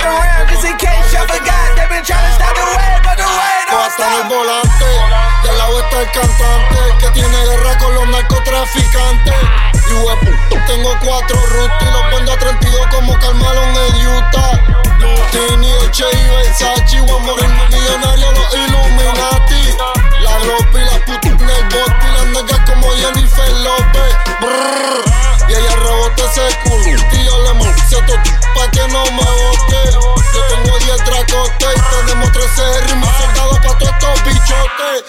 around 0.08 0.48
just 2.04 2.38
del 5.42 5.58
lado 5.58 5.80
está 5.80 6.00
el 6.00 6.10
cantante 6.12 6.78
que 7.00 7.10
tiene 7.10 7.36
guerra 7.44 7.78
con 7.78 7.94
los 7.94 8.08
narcotraficantes. 8.08 9.34
Y 9.90 10.56
tengo 10.66 10.90
cuatro 11.04 11.36
rutas 11.46 11.82
y 11.82 11.84
los 11.86 12.10
vendo 12.10 12.32
a 12.32 12.38
32 12.38 12.86
como 12.90 13.18
Carmalon 13.18 13.76
en 13.76 14.06
Utah. 14.06 14.60
Tini, 15.30 15.68
y 15.68 16.28
Versace, 16.28 17.00
voy 17.00 17.40
a 17.40 17.68
millonario 17.70 18.32
los 18.32 18.54
Illuminati. 18.54 19.76
La 20.20 20.38
ropa 20.38 20.78
y 20.78 20.84
la 20.84 21.04
puta 21.04 21.28
en 21.28 21.40
el 21.40 21.64
bote 21.64 22.06
y 22.06 22.12
las 22.12 22.26
nalgas 22.26 22.70
como 22.70 22.90
Jennifer 22.92 23.50
López. 23.50 24.16
Y 25.48 25.52
ella 25.52 25.76
rebota 25.76 26.24
ese 26.24 26.58
culo, 26.64 27.02
tío 27.10 27.34
le 27.42 27.52
se 27.88 27.96
pa' 28.02 28.70
que 28.70 28.88
no 28.88 29.04
me 29.12 29.47
ese 32.52 32.80
ritmo 32.82 33.06
soldado 33.18 33.60
para 33.62 33.78
todos 33.78 33.92
estos 33.92 34.24
bichotes. 34.24 35.04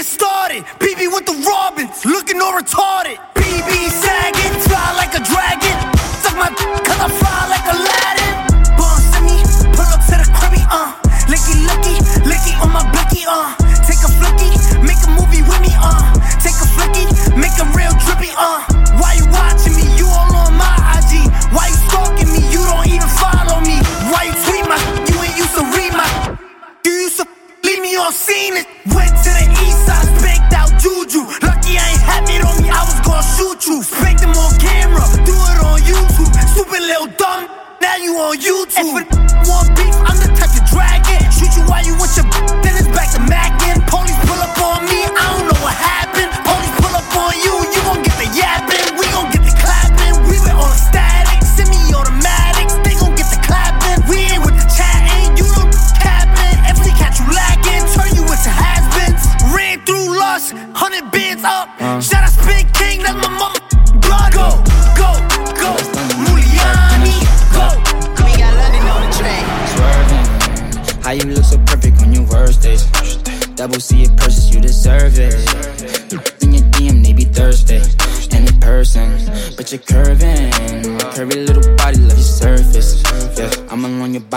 get 0.00 0.06
it 0.06 0.08
started. 0.08 0.64
PB 0.78 1.12
with 1.12 1.26
the 1.26 1.46
Robins, 1.48 2.04
looking 2.04 2.40
all 2.40 2.52
retarded. 2.52 3.18
PB 3.34 3.90
said. 3.90 4.19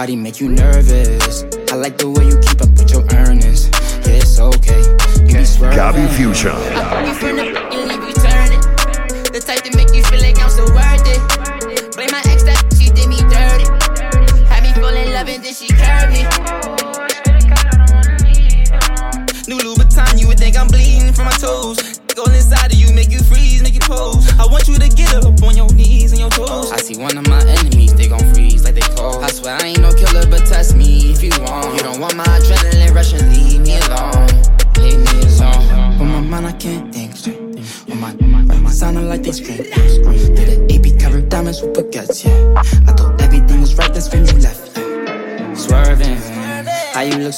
body 0.03 0.17
make 0.17 0.41
you 0.41 0.49
nervous. 0.49 1.42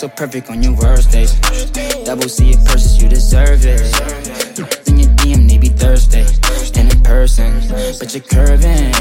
so 0.06 0.16
perfect 0.16 0.50
on 0.50 0.62
your 0.62 0.74
worst 0.74 1.12
days. 1.12 1.34
Double 2.06 2.30
C 2.30 2.52
it 2.52 2.64
purchase, 2.66 3.02
you 3.02 3.10
deserve 3.10 3.66
it. 3.66 3.82
In 4.88 5.00
your 5.00 5.10
DM, 5.20 5.50
they 5.50 5.58
be 5.58 5.70
Thursday. 5.70 6.26
And 6.78 6.94
in 6.94 7.02
person, 7.02 7.52
but 8.00 8.14
you're 8.14 8.22
curving. 8.24 8.92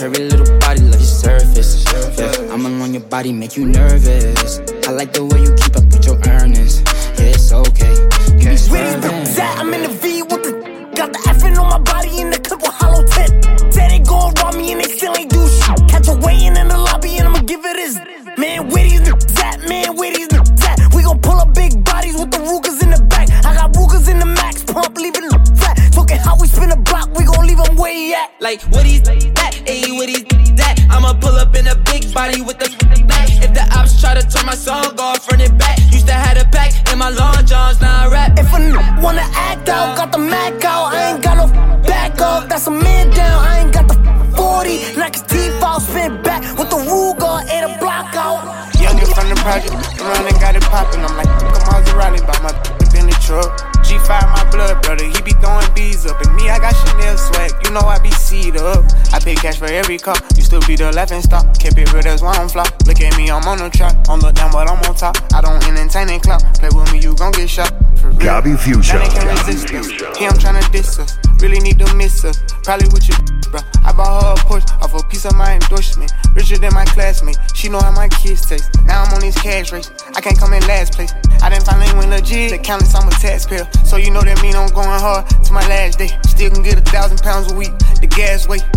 Curvy 0.00 0.30
little 0.30 0.58
body, 0.58 0.80
love 0.80 1.00
your 1.00 1.14
surface. 1.24 1.84
Yeah, 2.18 2.52
I'm 2.52 2.64
along 2.64 2.92
your 2.94 3.02
body, 3.02 3.32
make 3.32 3.56
you 3.56 3.66
nervous. 3.66 4.60
I 4.86 4.92
like 4.92 5.12
the 5.12 5.24
way 5.24 5.42
you 5.42 5.52
keep 5.54 5.76
up 5.76 5.84
with 5.84 6.06
your 6.06 6.18
earnings. 6.26 6.80
Yeah, 7.18 7.34
it's 7.36 7.52
okay. 7.52 7.94
You 8.38 8.48
be 8.50 8.56
swerving. 8.56 9.10
I'm 9.60 9.74
in 9.74 9.82
the 9.82 9.94
V 10.00 10.22
with 10.22 10.42
the 10.44 10.68
got 10.96 11.12
the 11.12 11.18
effing 11.30 11.58
on 11.58 11.68
my 11.70 11.78
body 11.78 12.22
and 12.22 12.32
the 12.32 12.37
every 59.88 59.96
car. 59.96 60.16
Used 60.36 60.50
to 60.50 60.60
be 60.68 60.76
the 60.76 60.92
laughing 60.92 61.22
stock. 61.22 61.48
Kept 61.58 61.78
it 61.78 61.90
real, 61.94 62.02
that's 62.02 62.20
why 62.20 62.36
I'm 62.36 62.48
flop. 62.48 62.68
Look 62.84 63.00
at 63.00 63.16
me, 63.16 63.30
I'm 63.30 63.40
on 63.48 63.56
the 63.56 63.70
track. 63.70 63.96
Don't 64.04 64.20
look 64.20 64.34
down, 64.34 64.52
but 64.52 64.68
I'm 64.68 64.76
on 64.84 64.94
top. 64.94 65.16
I 65.32 65.40
don't 65.40 65.64
entertain 65.64 66.12
and 66.12 66.20
clout. 66.20 66.44
Play 66.60 66.68
with 66.76 66.92
me, 66.92 67.00
you 67.00 67.16
gon' 67.16 67.32
get 67.32 67.48
shot. 67.48 67.72
For 67.96 68.12
real. 68.12 68.20
Gabby 68.20 68.52
Future. 68.52 69.00
Now 69.00 69.08
they 69.48 69.56
can't 70.12 70.28
I'm 70.28 70.36
tryna 70.36 70.60
diss 70.72 70.98
us. 70.98 71.16
Really 71.40 71.60
need 71.60 71.78
to 71.78 71.88
miss 71.94 72.22
us. 72.22 72.36
Probably 72.64 72.84
with 72.92 73.08
you, 73.08 73.16
bro. 73.50 73.64
I 73.80 73.96
bought 73.96 74.12
her 74.20 74.32
a 74.36 74.44
Porsche 74.44 74.68
off 74.84 74.92
a 74.92 75.00
piece 75.08 75.24
of 75.24 75.34
my 75.36 75.56
endorsement. 75.56 76.12
Richer 76.36 76.58
than 76.58 76.74
my 76.74 76.84
classmate. 76.92 77.38
She 77.54 77.70
know 77.70 77.80
how 77.80 77.92
my 77.92 78.08
kids 78.08 78.44
taste. 78.44 78.68
Now 78.84 79.04
I'm 79.04 79.14
on 79.14 79.20
these 79.24 79.40
cash 79.40 79.72
race. 79.72 79.88
I 80.14 80.20
can't 80.20 80.38
come 80.38 80.52
in 80.52 80.60
last 80.68 80.92
place. 80.92 81.14
I 81.40 81.48
didn't 81.48 81.64
finally 81.64 81.88
win 81.96 82.10
legit. 82.10 82.50
The 82.50 82.58
countless, 82.58 82.94
I'm 82.94 83.08
a 83.08 83.12
taxpayer. 83.12 83.64
So 83.88 83.96
you 83.96 84.10
know 84.10 84.20
that 84.20 84.42
mean 84.42 84.54
I'm 84.54 84.68
going 84.68 85.00
hard 85.00 85.24
to 85.48 85.52
my 85.52 85.64
last 85.64 85.96
day. 85.96 86.12
Still 86.28 86.50
can 86.50 86.62
get 86.62 86.76
a 86.76 86.82
thousand 86.82 87.22
pounds 87.24 87.50
a 87.50 87.54
week. 87.56 87.72
The 88.04 88.06
gas 88.06 88.46
weight. 88.46 88.68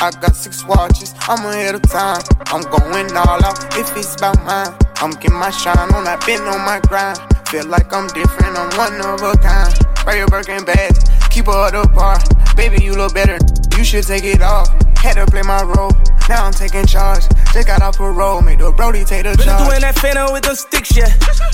I 0.00 0.12
got 0.12 0.36
six 0.36 0.64
watches, 0.64 1.12
I'm 1.26 1.44
ahead 1.44 1.74
of 1.74 1.82
time. 1.82 2.22
I'm 2.54 2.62
going 2.62 3.10
all 3.16 3.44
out 3.44 3.58
if 3.76 3.96
it's 3.96 4.14
about 4.14 4.38
mine. 4.44 4.72
I'm 5.02 5.10
getting 5.10 5.36
my 5.36 5.50
shine 5.50 5.76
on, 5.92 6.06
I've 6.06 6.24
been 6.24 6.40
on 6.42 6.64
my 6.64 6.78
grind. 6.86 7.18
Feel 7.48 7.66
like 7.66 7.92
I'm 7.92 8.06
different, 8.08 8.56
I'm 8.56 8.70
one 8.78 8.94
of 9.02 9.20
a 9.22 9.36
kind. 9.38 9.74
Wear 10.06 10.18
your 10.18 10.28
Birkin 10.28 10.64
bag, 10.64 10.94
keep 11.30 11.46
her 11.46 11.66
at 11.66 11.72
the 11.72 11.88
bar. 11.94 12.16
Baby, 12.54 12.84
you 12.84 12.94
look 12.94 13.12
better, 13.12 13.38
you 13.78 13.84
should 13.84 14.04
take 14.04 14.24
it 14.24 14.42
off. 14.42 14.68
Had 14.98 15.14
to 15.14 15.26
play 15.26 15.42
my 15.42 15.62
role, 15.62 15.94
now 16.28 16.44
I'm 16.44 16.52
taking 16.52 16.84
charge. 16.84 17.22
Just 17.54 17.68
got 17.68 17.80
off 17.80 17.96
parole, 17.96 18.42
made 18.42 18.58
the 18.58 18.72
Brody 18.72 19.04
take 19.04 19.22
the 19.22 19.36
Been 19.38 19.46
charge. 19.46 19.68
doing 19.68 19.80
that 19.80 19.94
phantom 19.96 20.32
with 20.32 20.42
them 20.42 20.56
sticks, 20.56 20.96
yeah. 20.96 21.06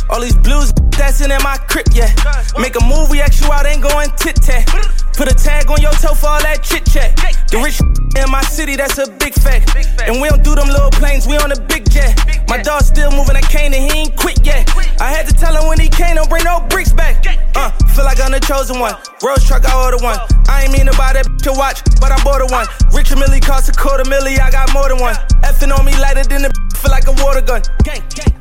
All 0.09 0.23
these 0.23 0.35
blues 0.35 0.73
dancing 0.97 1.31
in 1.31 1.43
my 1.45 1.59
crib, 1.69 1.85
yeah. 1.93 2.09
Make 2.59 2.81
a 2.81 2.85
move, 2.85 3.11
we 3.11 3.21
ask 3.21 3.45
you 3.45 3.53
out, 3.53 3.67
ain't 3.67 3.83
going 3.83 4.09
tit 4.17 4.37
tat. 4.37 4.65
Put 5.13 5.29
a 5.31 5.35
tag 5.37 5.71
on 5.71 5.83
your 5.83 5.93
toe 6.01 6.15
for 6.15 6.33
all 6.33 6.41
that 6.41 6.65
chit 6.65 6.87
chat. 6.87 7.13
The 7.53 7.61
rich 7.61 7.79
in 7.85 8.31
my 8.33 8.41
city, 8.41 8.75
that's 8.75 8.97
a 8.97 9.07
big 9.21 9.35
fact. 9.35 9.77
And 10.09 10.21
we 10.21 10.29
don't 10.29 10.43
do 10.43 10.55
them 10.57 10.69
little 10.69 10.91
planes, 10.91 11.29
we 11.29 11.37
on 11.37 11.53
a 11.53 11.61
big 11.69 11.84
My 12.49 12.63
dog 12.63 12.83
still 12.83 13.11
moving 13.11 13.35
that 13.35 13.49
cane 13.51 13.75
and 13.75 13.91
he 13.91 14.07
ain't 14.07 14.17
quit 14.17 14.39
yet. 14.47 14.71
I 15.01 15.11
had 15.11 15.27
to 15.27 15.35
tell 15.35 15.55
him 15.57 15.67
when 15.67 15.79
he 15.79 15.89
came, 15.89 16.17
don't 16.17 16.29
bring 16.31 16.45
no 16.45 16.61
bricks 16.71 16.93
back. 16.93 17.25
Uh, 17.57 17.71
feel 17.95 18.05
like 18.05 18.21
I'm 18.21 18.33
the 18.33 18.41
chosen 18.41 18.79
one. 18.79 18.95
Rose 19.23 19.43
truck, 19.47 19.65
I 19.67 19.75
order 19.75 19.99
one. 19.99 20.19
I 20.49 20.65
ain't 20.65 20.73
mean 20.73 20.87
to 20.87 20.97
buy 20.97 21.15
that 21.15 21.27
to 21.43 21.53
watch, 21.53 21.83
but 22.01 22.13
I 22.13 22.23
bought 22.23 22.43
a 22.43 22.49
one. 22.55 22.67
Richard 22.95 23.19
Millie 23.19 23.41
cost 23.41 23.69
a 23.69 23.73
quarter 23.73 24.05
milli, 24.05 24.39
I 24.39 24.51
got 24.51 24.73
more 24.73 24.89
than 24.89 24.99
one. 24.99 25.15
Effing 25.43 25.77
on 25.77 25.85
me 25.85 25.99
lighter 25.99 26.25
than 26.25 26.43
the 26.43 26.51
feel 26.79 26.91
like 26.91 27.07
a 27.07 27.17
water 27.25 27.41
gun. 27.41 27.63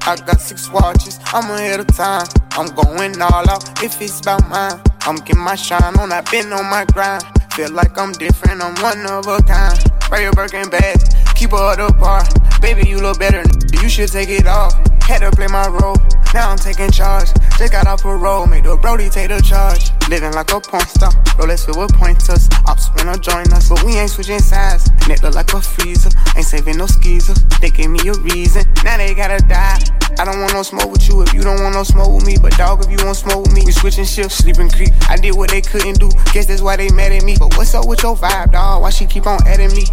I 0.05 0.15
got 0.17 0.41
six 0.41 0.69
watches, 0.69 1.19
I'm 1.33 1.49
ahead 1.49 1.79
of 1.79 1.87
time. 1.87 2.27
I'm 2.51 2.67
going 2.75 3.21
all 3.21 3.49
out 3.49 3.83
if 3.83 4.01
it's 4.01 4.19
about 4.19 4.47
mine. 4.49 4.81
I'm 5.05 5.15
getting 5.17 5.41
my 5.41 5.55
shine 5.55 5.97
on, 5.97 6.11
I've 6.11 6.29
been 6.29 6.51
on 6.51 6.65
my 6.69 6.85
grind. 6.85 7.23
Feel 7.53 7.71
like 7.71 7.97
I'm 7.97 8.11
different, 8.13 8.61
I'm 8.61 8.75
one 8.81 9.05
of 9.05 9.27
a 9.27 9.41
kind. 9.43 9.92
Wear 10.13 10.21
your 10.21 10.33
Birkin 10.33 10.69
bag, 10.69 11.01
keep 11.33 11.49
her 11.49 11.71
at 11.71 11.77
the 11.77 11.91
bar. 11.91 12.21
Baby, 12.61 12.87
you 12.87 13.01
look 13.01 13.17
better, 13.17 13.41
you 13.81 13.89
should 13.89 14.11
take 14.11 14.29
it 14.29 14.45
off. 14.45 14.92
Had 15.03 15.19
to 15.19 15.31
play 15.31 15.47
my 15.47 15.67
role, 15.67 15.97
now 16.33 16.49
I'm 16.49 16.57
taking 16.57 16.89
charge. 16.89 17.27
Just 17.57 17.71
got 17.71 17.87
off 17.87 18.01
parole, 18.03 18.47
made 18.47 18.63
the 18.63 18.77
Brody 18.77 19.09
take 19.09 19.29
the 19.29 19.41
charge. 19.41 19.91
Living 20.09 20.31
like 20.31 20.51
a 20.51 20.59
porn 20.59 20.87
star, 20.87 21.11
Rolex 21.35 21.65
filled 21.65 21.77
with 21.77 21.93
pointers. 21.93 22.47
Ops 22.67 22.89
wanna 22.95 23.17
join 23.19 23.51
us, 23.51 23.69
but 23.69 23.83
we 23.83 23.99
ain't 23.99 24.09
switching 24.09 24.39
sides. 24.39 24.89
Neck 25.07 25.21
look 25.21 25.35
like 25.35 25.53
a 25.53 25.61
freezer, 25.61 26.09
ain't 26.35 26.45
saving 26.45 26.77
no 26.77 26.87
skeezers. 26.87 27.43
They 27.59 27.69
gave 27.69 27.89
me 27.89 27.99
a 28.07 28.13
reason, 28.13 28.63
now 28.83 28.97
they 28.97 29.13
gotta 29.13 29.43
die. 29.45 29.79
I 30.19 30.25
don't 30.25 30.39
want 30.39 30.53
no 30.53 30.63
smoke 30.63 30.91
with 30.91 31.07
you 31.09 31.21
if 31.21 31.33
you 31.33 31.41
don't 31.41 31.61
want 31.61 31.75
no 31.75 31.83
smoke 31.83 32.13
with 32.13 32.25
me. 32.25 32.37
But 32.41 32.55
dog, 32.55 32.85
if 32.85 32.89
you 32.89 33.03
want 33.03 33.17
smoke 33.17 33.43
with 33.43 33.53
me, 33.53 33.63
we 33.65 33.71
switching 33.71 34.05
shifts, 34.05 34.35
sleeping 34.35 34.69
creep. 34.69 34.93
I 35.09 35.17
did 35.17 35.35
what 35.35 35.49
they 35.49 35.61
couldn't 35.61 35.99
do, 35.99 36.09
guess 36.31 36.45
that's 36.45 36.61
why 36.61 36.77
they 36.77 36.89
mad 36.89 37.11
at 37.11 37.23
me. 37.23 37.35
But 37.37 37.57
what's 37.57 37.73
up 37.75 37.87
with 37.87 38.03
your 38.03 38.15
vibe, 38.15 38.53
dog? 38.53 38.81
Why 38.81 38.89
she 38.89 39.05
keep 39.05 39.27
on 39.27 39.39
adding 39.45 39.73
me? 39.75 39.83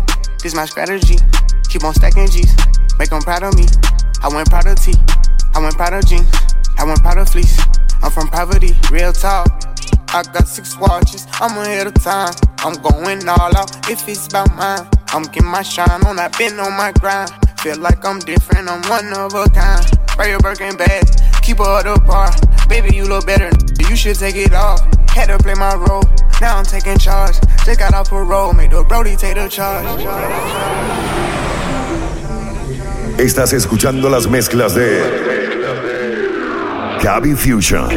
This 0.42 0.54
my 0.54 0.66
strategy, 0.66 1.16
keep 1.70 1.84
on 1.84 1.94
stacking 1.94 2.26
G's, 2.26 2.54
make 2.98 3.10
them 3.10 3.22
proud 3.22 3.44
of 3.44 3.54
me. 3.54 3.64
I 4.22 4.28
went 4.28 4.50
proud 4.50 4.66
of 4.66 4.82
T, 4.82 4.92
I 5.54 5.60
went 5.60 5.76
proud 5.76 5.94
of 5.94 6.04
jeans, 6.04 6.28
I 6.76 6.84
went 6.84 7.00
proud 7.00 7.18
of 7.18 7.28
fleece. 7.28 7.58
I'm 8.02 8.10
from 8.10 8.28
poverty, 8.28 8.76
real 8.90 9.12
talk. 9.12 9.46
I 10.12 10.24
got 10.24 10.48
six 10.48 10.76
watches, 10.78 11.28
I'm 11.34 11.56
ahead 11.58 11.86
of 11.86 11.94
time. 11.94 12.34
I'm 12.58 12.74
going 12.82 13.26
all 13.28 13.56
out 13.56 13.88
if 13.88 14.08
it's 14.08 14.26
about 14.26 14.54
mine. 14.56 14.88
I'm 15.12 15.22
getting 15.24 15.48
my 15.48 15.62
shine 15.62 16.04
on, 16.06 16.18
I've 16.18 16.36
been 16.36 16.58
on 16.58 16.76
my 16.76 16.92
grind. 16.98 17.30
Feel 17.60 17.78
like 17.78 18.04
I'm 18.04 18.18
different, 18.18 18.68
I'm 18.68 18.82
one 18.90 19.12
of 19.12 19.34
a 19.34 19.48
kind. 19.50 19.86
Wear 20.18 20.30
your 20.30 20.40
Birkin 20.40 20.76
bag, 20.76 21.04
keep 21.42 21.58
her 21.58 21.78
at 21.78 21.84
the 21.84 22.00
bar. 22.04 22.32
Baby, 22.68 22.96
you 22.96 23.04
look 23.04 23.26
better, 23.26 23.50
you 23.88 23.94
should 23.94 24.18
take 24.18 24.36
it 24.36 24.52
off. 24.52 24.80
Had 25.10 25.26
to 25.26 25.38
play 25.38 25.54
my 25.54 25.74
role, 25.74 26.02
now 26.40 26.56
I'm 26.56 26.64
taking 26.64 26.98
charge. 26.98 27.36
Just 27.64 27.78
got 27.78 27.94
off 27.94 28.08
parole, 28.08 28.54
made 28.54 28.72
the 28.72 28.82
Brody 28.82 29.14
take 29.14 29.36
the 29.36 29.48
charge. 29.48 31.49
Estás 33.20 33.52
escuchando 33.52 34.08
las 34.08 34.26
mezclas 34.26 34.74
de 34.74 34.98
Gaby 37.02 37.34
Fusion. 37.34 37.88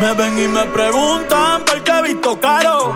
Me 0.00 0.14
ven 0.14 0.36
y 0.36 0.48
me 0.48 0.64
preguntan 0.64 1.64
por 1.64 1.80
qué 1.84 2.02
visto 2.02 2.40
caro. 2.40 2.92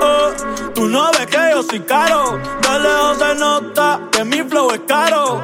Oh, 0.00 0.30
tú 0.74 0.88
no 0.88 1.10
ves 1.12 1.26
que 1.26 1.36
yo 1.52 1.62
soy 1.62 1.80
caro. 1.80 2.40
De 2.62 2.78
lejos 2.80 3.18
se 3.18 3.34
nota 3.34 4.00
que 4.10 4.24
mi 4.24 4.38
flow 4.38 4.70
es 4.70 4.80
caro. 4.88 5.42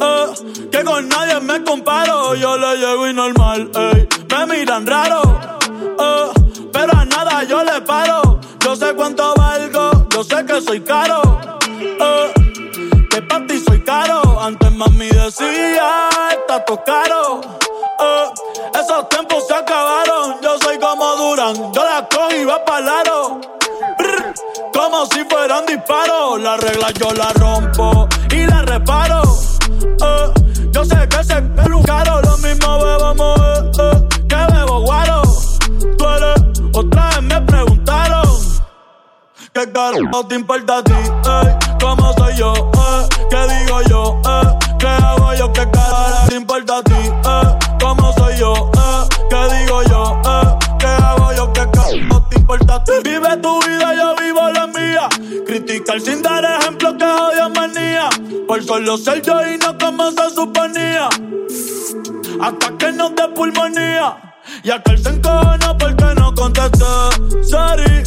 Oh, 0.00 0.32
que 0.70 0.84
con 0.84 1.08
nadie 1.08 1.40
me 1.40 1.64
comparo. 1.64 2.36
Yo 2.36 2.58
le 2.58 2.76
llego 2.76 3.08
y 3.08 3.12
normal. 3.12 3.70
Me 4.30 4.46
miran 4.46 4.86
raro. 4.86 5.20
Oh, 5.98 6.32
pero 6.72 6.96
a 6.96 7.04
nada 7.04 7.42
yo 7.42 7.64
le 7.64 7.80
paro. 7.80 8.38
Yo 8.64 8.76
sé 8.76 8.94
cuánto 8.94 9.34
valgo, 9.34 10.06
yo 10.10 10.22
sé 10.22 10.46
que 10.46 10.60
soy 10.60 10.80
caro. 10.82 11.41
Mami 14.86 15.08
decía, 15.08 16.08
está 16.30 16.64
todo 16.64 16.82
caro. 16.84 17.40
Oh, 17.98 18.32
esos 18.74 19.08
tiempos 19.08 19.46
se 19.46 19.54
acabaron. 19.54 20.40
Yo 20.42 20.58
soy 20.58 20.78
como 20.78 21.16
Duran, 21.16 21.72
yo 21.72 21.84
la 21.84 22.08
cojo 22.08 22.34
y 22.34 22.44
va 22.44 22.64
para 22.64 23.00
aro. 23.00 23.40
Brr, 23.98 24.34
Como 24.72 25.06
si 25.06 25.24
fueran 25.24 25.66
disparos. 25.66 26.40
La 26.40 26.56
regla 26.56 26.90
yo 26.92 27.12
la 27.12 27.32
rompo 27.34 28.08
y 28.30 28.46
la 28.46 28.62
reparo. 28.62 29.22
Oh, 30.00 30.32
yo 30.72 30.84
sé 30.84 31.08
que 31.08 31.24
se 31.24 31.34
es 31.34 31.68
¿Qué 39.54 39.70
carajo 39.70 40.26
te 40.26 40.34
importa 40.34 40.78
a 40.78 40.82
ti? 40.82 40.92
Ey? 40.92 41.76
¿Cómo 41.78 42.10
soy 42.14 42.34
yo? 42.36 42.54
Eh? 42.54 43.08
¿Qué 43.28 43.54
digo 43.54 43.82
yo? 43.82 44.22
Eh? 44.24 44.58
¿Qué 44.78 44.86
hago 44.86 45.34
yo? 45.34 45.52
¿Qué 45.52 45.68
carajo 45.70 46.28
te 46.28 46.36
importa 46.36 46.78
a 46.78 46.82
ti? 46.82 46.94
Eh? 46.94 47.58
¿Cómo 47.78 48.12
soy 48.14 48.38
yo? 48.38 48.54
Eh? 48.54 49.08
¿Qué 49.28 49.56
digo 49.56 49.82
yo? 49.82 50.22
Eh? 50.24 50.58
¿Qué 50.78 50.86
hago 50.86 51.32
yo? 51.34 51.52
¿Qué 51.52 51.68
carajo 51.70 52.22
te 52.30 52.38
importa 52.38 52.76
a 52.76 52.84
ti? 52.84 52.92
Vive 53.04 53.36
tu 53.42 53.60
vida, 53.60 53.94
yo 53.94 54.14
vivo 54.16 54.48
la 54.52 54.66
mía. 54.68 55.08
Criticar 55.46 56.00
sin 56.00 56.22
dar 56.22 56.42
ejemplo 56.44 56.96
que 56.96 57.04
odio 57.04 57.50
manía. 57.50 58.08
Por 58.48 58.64
solo 58.64 58.96
ser 58.96 59.20
yo 59.20 59.38
y 59.46 59.58
no 59.58 59.76
como 59.76 60.10
se 60.12 60.30
suponía. 60.34 61.10
Hasta 62.40 62.78
que 62.78 62.92
nos 62.92 63.14
dé 63.14 63.28
pulmonía. 63.28 64.31
Y 64.64 64.70
aquel 64.70 64.98
se 65.02 65.10
encojona 65.10 65.76
porque 65.76 66.04
no 66.16 66.34
contesté. 66.34 66.84
Sorry, 67.42 68.02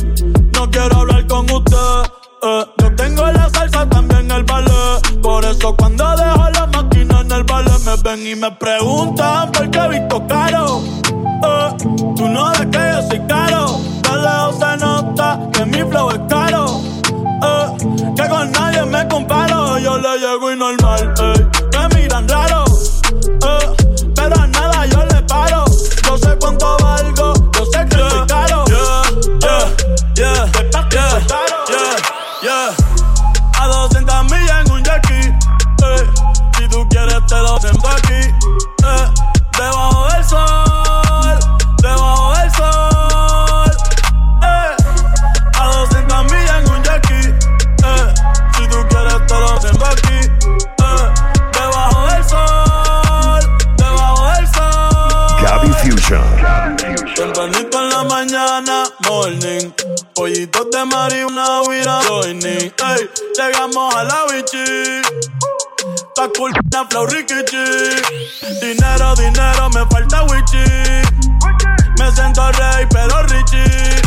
no 0.53 0.69
quiero 0.69 0.97
hablar 0.97 1.27
con 1.27 1.49
usted. 1.51 2.11
Eh, 2.43 2.65
yo 2.77 2.95
tengo 2.95 3.25
la 3.31 3.49
salsa 3.49 3.89
también 3.89 4.29
el 4.31 4.43
ballet. 4.43 5.21
Por 5.21 5.43
eso 5.43 5.75
cuando 5.75 6.05
dejo 6.15 6.49
la 6.51 6.67
máquina 6.67 7.21
en 7.21 7.31
el 7.31 7.43
ballet 7.43 7.79
me 7.85 7.95
ven 8.03 8.27
y 8.27 8.35
me 8.35 8.51
preguntan 8.51 9.51
por 9.51 9.69
qué 9.69 9.79
he 9.79 9.89
visto 9.99 10.27
caro. 10.27 10.81
Eh, 11.43 11.75
tú 12.15 12.29
no 12.29 12.49
ves 12.51 12.67
que 12.71 12.79
yo 12.93 13.01
soy 13.09 13.21
caro. 13.27 13.79
De 14.03 14.15
lejos 14.21 14.55
se 14.59 14.77
nota 14.77 15.39
que 15.51 15.65
mi 15.65 15.79
flow 15.89 16.09
es 16.11 16.19
caro. 16.29 16.81
Eh, 17.43 18.13
que 18.15 18.29
con 18.29 18.51
nadie 18.51 18.85
me 18.85 19.07
comparo. 19.07 19.77
Yo 19.79 19.97
le 19.97 20.19
llego 20.19 20.51
y 20.53 20.55
normal. 20.57 21.13
Llegamos 62.45 63.95
a 63.95 64.03
la 64.03 64.25
bichi. 64.31 65.01
Ta 66.15 66.29
cool, 66.37 66.51
la 66.71 66.85
flow 66.89 67.05
rikichi. 67.07 67.65
Dinero, 68.61 69.15
dinero, 69.15 69.69
me 69.71 69.85
falta 69.89 70.23
wichi. 70.23 70.63
Me 71.97 72.11
siento 72.11 72.51
rey, 72.51 72.85
pero 72.89 73.23
Richie. 73.23 74.01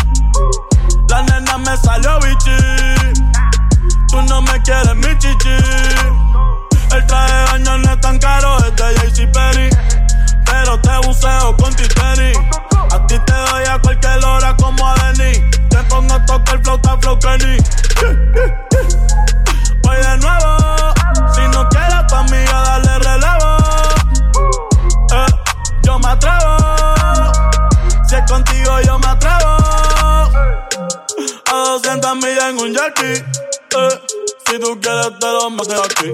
La 1.09 1.22
nena 1.22 1.59
me 1.59 1.76
salió 1.78 2.18
bichi. 2.20 2.57
Tú 4.09 4.22
no 4.22 4.43
me 4.43 4.62
quieres, 4.62 4.95
mi 4.95 5.18
chichi. 5.18 5.57
El 6.93 7.07
traje 7.07 7.34
de 7.34 7.45
baño 7.45 7.78
no 7.78 7.93
es 7.93 8.01
tan 8.01 8.18
caro, 8.18 8.59
es 8.59 8.76
de 8.76 8.95
JC 8.95 9.32
Perry. 9.32 9.70
Pero 10.45 10.80
te 10.80 11.07
buceo 11.07 11.57
con 11.57 11.74
titeri. 11.74 12.32
A 12.91 13.07
ti 13.07 13.18
te 13.18 13.32
doy 13.32 13.64
a 13.64 13.78
cualquier 13.80 14.24
hora 14.24 14.57
como 14.57 14.68
tocar 16.69 16.95
el 16.95 17.01
flow, 17.01 17.01
flow 17.01 17.19
Kenny. 17.19 17.57
Voy 19.83 19.97
de 19.97 20.16
nuevo. 20.19 20.57
Si 21.35 21.41
no 21.49 21.69
quieres 21.69 22.05
pa' 22.11 22.21
amiga, 22.21 22.62
dale 22.62 22.99
relevo. 22.99 23.57
Eh, 25.12 25.27
yo 25.83 25.99
me 25.99 26.09
atrevo. 26.09 26.57
Si 28.07 28.14
es 28.16 28.31
contigo, 28.31 28.81
yo 28.85 28.99
me 28.99 29.07
atrevo. 29.07 29.57
A 31.47 31.64
200 31.73 32.16
millas 32.16 32.45
en 32.51 32.61
un 32.61 32.75
jackie. 32.75 33.12
Eh, 33.14 34.01
si 34.47 34.59
tú 34.59 34.79
quieres, 34.81 35.19
te 35.19 35.27
lo 35.27 35.51
meto 35.51 35.83
aquí. 35.83 36.12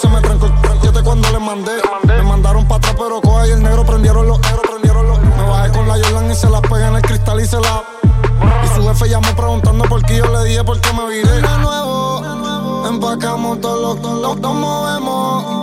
Se 0.00 0.08
me 0.08 0.20
trancó 0.20 0.46
el 0.46 1.04
cuando 1.04 1.28
le 1.30 1.38
mandé. 1.38 1.72
Me 2.04 2.22
mandaron 2.22 2.66
para 2.66 2.78
atrás, 2.78 2.94
pero 2.98 3.20
coja 3.20 3.46
y 3.48 3.50
el 3.50 3.62
negro 3.62 3.84
prendieron 3.84 4.26
los 4.26 4.40
negros, 4.40 4.62
prendieron 4.68 5.06
los. 5.06 5.20
Me 5.20 5.42
bajé 5.48 5.70
con 5.72 5.86
la 5.88 5.94
Jordan 5.94 6.30
y 6.30 6.34
se 6.34 6.48
la 6.48 6.60
pegué 6.62 6.86
en 6.86 6.96
el 6.96 7.02
cristal 7.02 7.40
y 7.40 7.46
se 7.46 7.60
la. 7.60 7.84
Y 8.64 8.68
su 8.74 8.82
jefe 8.88 9.08
llamó 9.08 9.28
preguntando 9.36 9.84
por 9.84 10.02
qué 10.04 10.16
yo 10.16 10.26
le 10.26 10.44
dije 10.44 10.64
por 10.64 10.80
qué 10.80 10.92
me 10.92 11.06
viré. 11.08 11.30
De 11.30 11.58
nuevo, 11.58 12.86
empacamos 12.88 13.60
todos 13.60 13.80
los, 13.80 14.02
todos 14.02 14.22
los, 14.22 14.40
nos 14.40 14.54
movemos. 14.54 15.60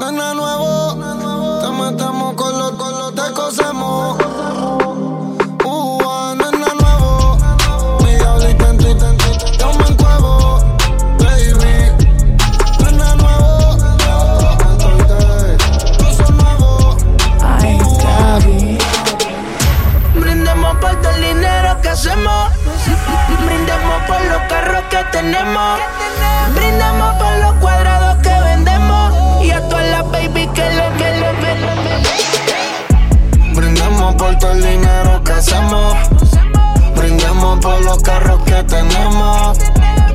Nena 0.00 0.34
nuevo, 0.34 0.94
te 1.60 1.70
metemos 1.70 2.34
con 2.34 2.58
los, 2.58 2.72
con 2.72 2.92
los, 2.92 3.14
te 3.14 3.32
cosemos. 3.32 4.16
Tenemos. 25.16 25.78
Brindemos 26.54 27.14
por 27.14 27.36
los 27.38 27.54
cuadrados 27.54 28.16
que 28.22 28.40
vendemos. 28.48 29.44
Y 29.44 29.50
a 29.50 29.60
todas 29.68 29.88
las 29.88 30.10
baby 30.10 30.46
que 30.48 30.64
le 30.76 30.86
que 30.98 31.10
le 31.20 31.30
Brindemos 33.54 34.14
por 34.16 34.38
todo 34.38 34.52
el 34.52 34.62
dinero 34.62 35.24
que 35.24 35.32
hacemos. 35.32 35.94
Brindemos 36.96 37.58
por 37.60 37.80
los 37.82 38.02
carros 38.02 38.42
que 38.44 38.62
tenemos. 38.64 39.58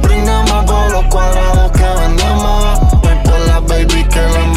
Brindemos 0.03 0.65
por 0.65 0.91
los 0.91 1.03
cuadrados 1.05 1.71
que 1.71 1.89
vendemos. 2.01 2.79
Y 3.01 3.27
por 3.27 3.39
las 3.47 3.65
baby 3.65 4.03
que 4.03 4.21
lambe, 4.21 4.50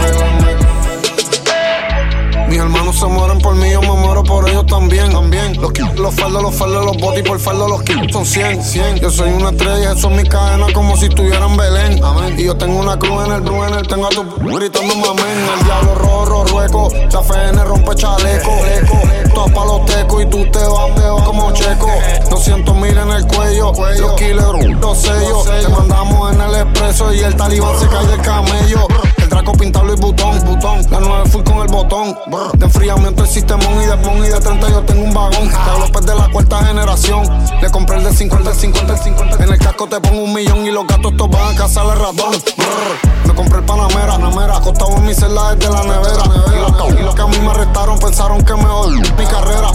Se 2.94 3.06
mueren 3.06 3.38
por 3.38 3.56
mí, 3.56 3.72
yo 3.72 3.80
me 3.80 3.88
muero 3.88 4.22
por 4.22 4.48
ellos 4.48 4.66
también. 4.66 5.10
también. 5.10 5.60
Los, 5.60 5.72
los 5.96 6.14
faldos, 6.14 6.42
los 6.42 6.54
faldos, 6.54 6.86
los 6.86 6.96
botis 6.96 7.24
por 7.24 7.40
faldo, 7.40 7.68
los 7.68 7.82
kills 7.82 8.12
son 8.12 8.24
100, 8.24 8.62
100. 8.62 9.00
Yo 9.00 9.10
soy 9.10 9.30
una 9.32 9.50
estrella, 9.50 9.92
eso 9.92 10.10
es 10.10 10.16
mi 10.16 10.28
cadena 10.28 10.66
como 10.72 10.96
si 10.96 11.06
estuviera 11.06 11.44
en 11.44 11.56
Belén. 11.56 12.00
Y 12.38 12.44
yo 12.44 12.56
tengo 12.56 12.78
una 12.78 12.96
cruz 12.96 13.26
en 13.26 13.32
el 13.32 13.40
Bruenel, 13.40 13.86
tengo 13.88 14.06
a 14.06 14.10
tu 14.10 14.22
gritando 14.22 14.94
mamén. 14.94 15.48
El 15.58 15.64
diablo 15.64 15.94
rojo, 15.96 16.44
rueco, 16.44 16.88
la 17.12 17.20
FN 17.20 17.64
rompe 17.64 17.94
chaleco. 17.96 18.52
Todo 19.34 19.46
pa' 19.46 19.64
los 19.64 19.86
tecos 19.86 20.22
y 20.22 20.26
tú 20.26 20.46
te 20.52 20.58
vas, 20.60 20.94
te 20.94 21.00
vas 21.00 21.22
como 21.24 21.52
checo. 21.52 21.90
200 22.30 22.76
mil 22.76 22.96
en 22.96 23.10
el 23.10 23.26
cuello, 23.26 23.72
los 23.98 24.12
killers, 24.12 24.80
los 24.80 24.98
sellos. 24.98 25.44
Te 25.44 25.68
mandamos 25.68 26.32
en 26.32 26.40
el 26.40 26.54
expreso 26.54 27.12
y 27.12 27.20
el 27.20 27.34
talibán 27.34 27.76
se 27.76 27.88
cae 27.88 28.06
del 28.06 28.20
camello. 28.20 28.86
Draco 29.44 29.58
pintado 29.58 29.92
y 29.92 29.96
botón, 30.00 30.40
botón. 30.46 30.86
La 30.90 31.00
9 31.00 31.28
full 31.28 31.42
con 31.42 31.58
el 31.58 31.68
botón. 31.68 32.16
De 32.54 32.64
enfriamiento 32.64 33.24
el 33.24 33.28
sistemón 33.28 33.74
y 33.82 33.84
de 33.84 33.96
pon 33.98 34.16
y 34.24 34.28
de 34.28 34.40
30 34.40 34.70
yo 34.70 34.82
tengo 34.84 35.04
un 35.04 35.12
vagón. 35.12 35.50
Te 35.50 35.70
hablo 35.70 35.86
pues 35.92 36.06
de 36.06 36.14
la 36.14 36.30
cuarta 36.30 36.64
generación. 36.64 37.28
Le 37.60 37.70
compré 37.70 37.98
el 37.98 38.04
de 38.04 38.14
50, 38.14 38.50
el 38.50 38.56
50, 38.56 38.92
el 38.94 38.98
50. 38.98 39.44
En 39.44 39.52
el 39.52 39.58
casco 39.58 39.86
te 39.86 40.00
pongo 40.00 40.22
un 40.22 40.32
millón 40.32 40.64
y 40.66 40.70
los 40.70 40.86
gatos 40.86 41.14
todos 41.18 41.30
van 41.30 41.54
a 41.54 41.58
cazar 41.58 41.84
el 41.84 41.98
ratón. 41.98 42.32
Brr. 42.56 43.26
Me 43.26 43.34
compré 43.34 43.58
el 43.58 43.66
Panamera, 43.66 44.12
Panamera. 44.12 44.56
Acostado 44.56 44.96
en 44.96 45.04
mi 45.04 45.14
celda 45.14 45.54
desde 45.54 45.70
la 45.70 45.82
nevera. 45.82 46.24
Y 46.24 47.02
los, 47.02 47.12
y 47.12 47.14
que 47.14 47.22
a 47.22 47.26
mí 47.26 47.38
me 47.40 47.50
arrestaron 47.50 47.98
pensaron 47.98 48.42
que 48.42 48.54
me 48.54 48.64
mi 48.64 49.26
carrera. 49.26 49.73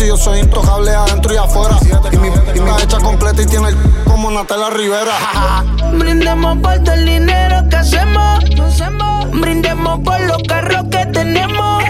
Y 0.00 0.08
yo 0.08 0.16
soy 0.16 0.40
intocable 0.40 0.90
adentro 0.90 1.34
y 1.34 1.36
afuera. 1.36 1.76
Y 2.10 2.16
mi, 2.16 2.30
mi 2.30 2.82
hecha 2.82 2.98
completa 2.98 3.42
y 3.42 3.46
tiene 3.46 3.68
el 3.68 3.76
como 4.04 4.30
Natalia 4.30 4.70
Rivera. 4.70 5.12
Brindemos 5.92 6.58
por 6.58 6.78
todo 6.80 6.94
el 6.94 7.04
dinero 7.04 7.68
que 7.70 7.76
hacemos. 7.76 8.44
Brindemos 9.30 10.00
por 10.00 10.20
los 10.20 10.42
carros 10.48 10.84
que 10.90 11.06
tenemos. 11.06 11.84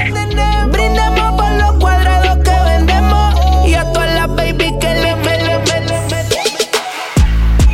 Brindemos 0.71 1.33
por 1.35 1.51
los 1.53 1.73
cuadrados 1.81 2.39
que 2.45 2.71
vendemos. 2.71 3.35
Y 3.67 3.75
a 3.75 3.93
todas 3.93 4.15
las 4.15 4.29
baby 4.37 4.79
que 4.79 4.95
le 4.95 5.17
mele. 5.17 5.65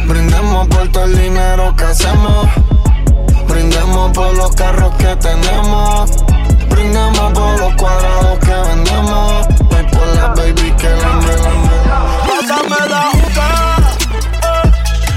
Brindemos 0.07 0.69
por 0.69 0.89
todo 0.93 1.05
el 1.05 1.19
dinero 1.19 1.75
que 1.77 1.85
hacemos. 1.85 2.47
Brindemos 3.49 4.13
por 4.13 4.37
los 4.37 4.51
carros 4.55 4.95
que 4.97 5.17
tenemos. 5.17 6.11
Brindemos 6.69 7.33
por 7.33 7.59
los 7.59 7.73
cuadrados 7.75 8.39
que 8.39 8.55
vendemos. 8.55 9.50
Baby 10.53 10.73
que 10.73 10.89
lambe, 10.89 11.37
lambe. 11.37 11.71
Pásame 12.27 12.89
la 12.89 13.03
juca, 13.13 13.77
eh, 14.43 14.71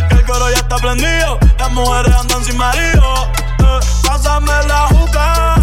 que 0.10 0.16
el 0.16 0.26
coro 0.26 0.50
ya 0.52 0.58
está 0.58 0.76
prendido. 0.76 1.40
Las 1.58 1.72
mujeres 1.72 2.16
andan 2.16 2.44
sin 2.44 2.56
marido. 2.58 3.32
eh, 3.60 3.80
pásame 4.06 4.52
la 4.68 4.88
juca, 4.90 5.56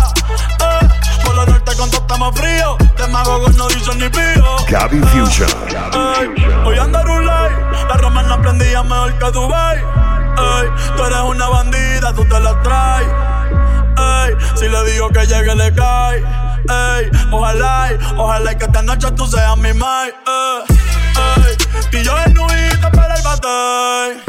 eh, 0.59 0.89
por 1.25 1.35
lo 1.37 1.47
norte 1.47 1.73
todo 1.77 1.87
estamos 1.87 2.37
frío. 2.37 2.77
De 2.97 3.07
mago 3.09 3.49
no 3.57 3.69
dicen 3.69 3.99
ni 3.99 4.09
pío. 4.09 4.57
Gabby 4.69 5.01
Fusion. 5.03 5.49
Ey, 5.69 6.29
Hoy 6.65 6.79
un 6.79 7.27
light, 7.27 7.53
la 7.89 7.97
roma 7.97 8.25
no 8.25 8.43
prendía 8.43 8.83
mejor 8.83 9.17
que 9.19 9.31
Dubai. 9.31 9.79
Tú 10.97 11.05
eres 11.05 11.21
una 11.21 11.49
bandida, 11.49 12.13
tú 12.13 12.25
te 12.25 12.41
la 12.41 12.61
traes. 12.63 13.09
Si 14.57 14.69
le 14.69 14.85
digo 14.91 15.11
que 15.11 15.27
llegue, 15.27 15.55
le 15.55 15.73
cae. 15.75 16.40
Ey, 16.69 17.11
ojalá, 17.31 17.91
ojalá 18.17 18.59
que 18.59 18.65
esta 18.65 18.83
noche 18.83 19.11
tú 19.13 19.27
seas 19.27 19.57
mi 19.57 19.73
mai. 19.73 20.13
Ey, 20.27 22.01
y 22.01 22.05
yo 22.05 22.13
en 22.19 22.35
para 22.93 23.15
el 23.15 23.23
bate. 23.23 24.23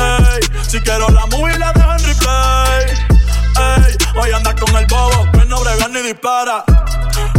Ey, 0.00 0.62
si 0.62 0.80
quiero 0.80 1.08
la 1.08 1.26
movie 1.26 1.58
la 1.58 1.72
dejo 1.72 1.92
en 1.92 2.04
replay. 2.04 2.86
Ey, 3.56 3.96
hoy 4.16 4.30
andas 4.32 4.54
con 4.54 4.74
el 4.76 4.86
bobo, 4.86 5.30
que 5.32 5.44
no 5.46 5.60
brega 5.60 5.88
ni 5.88 6.02
dispara. 6.02 6.64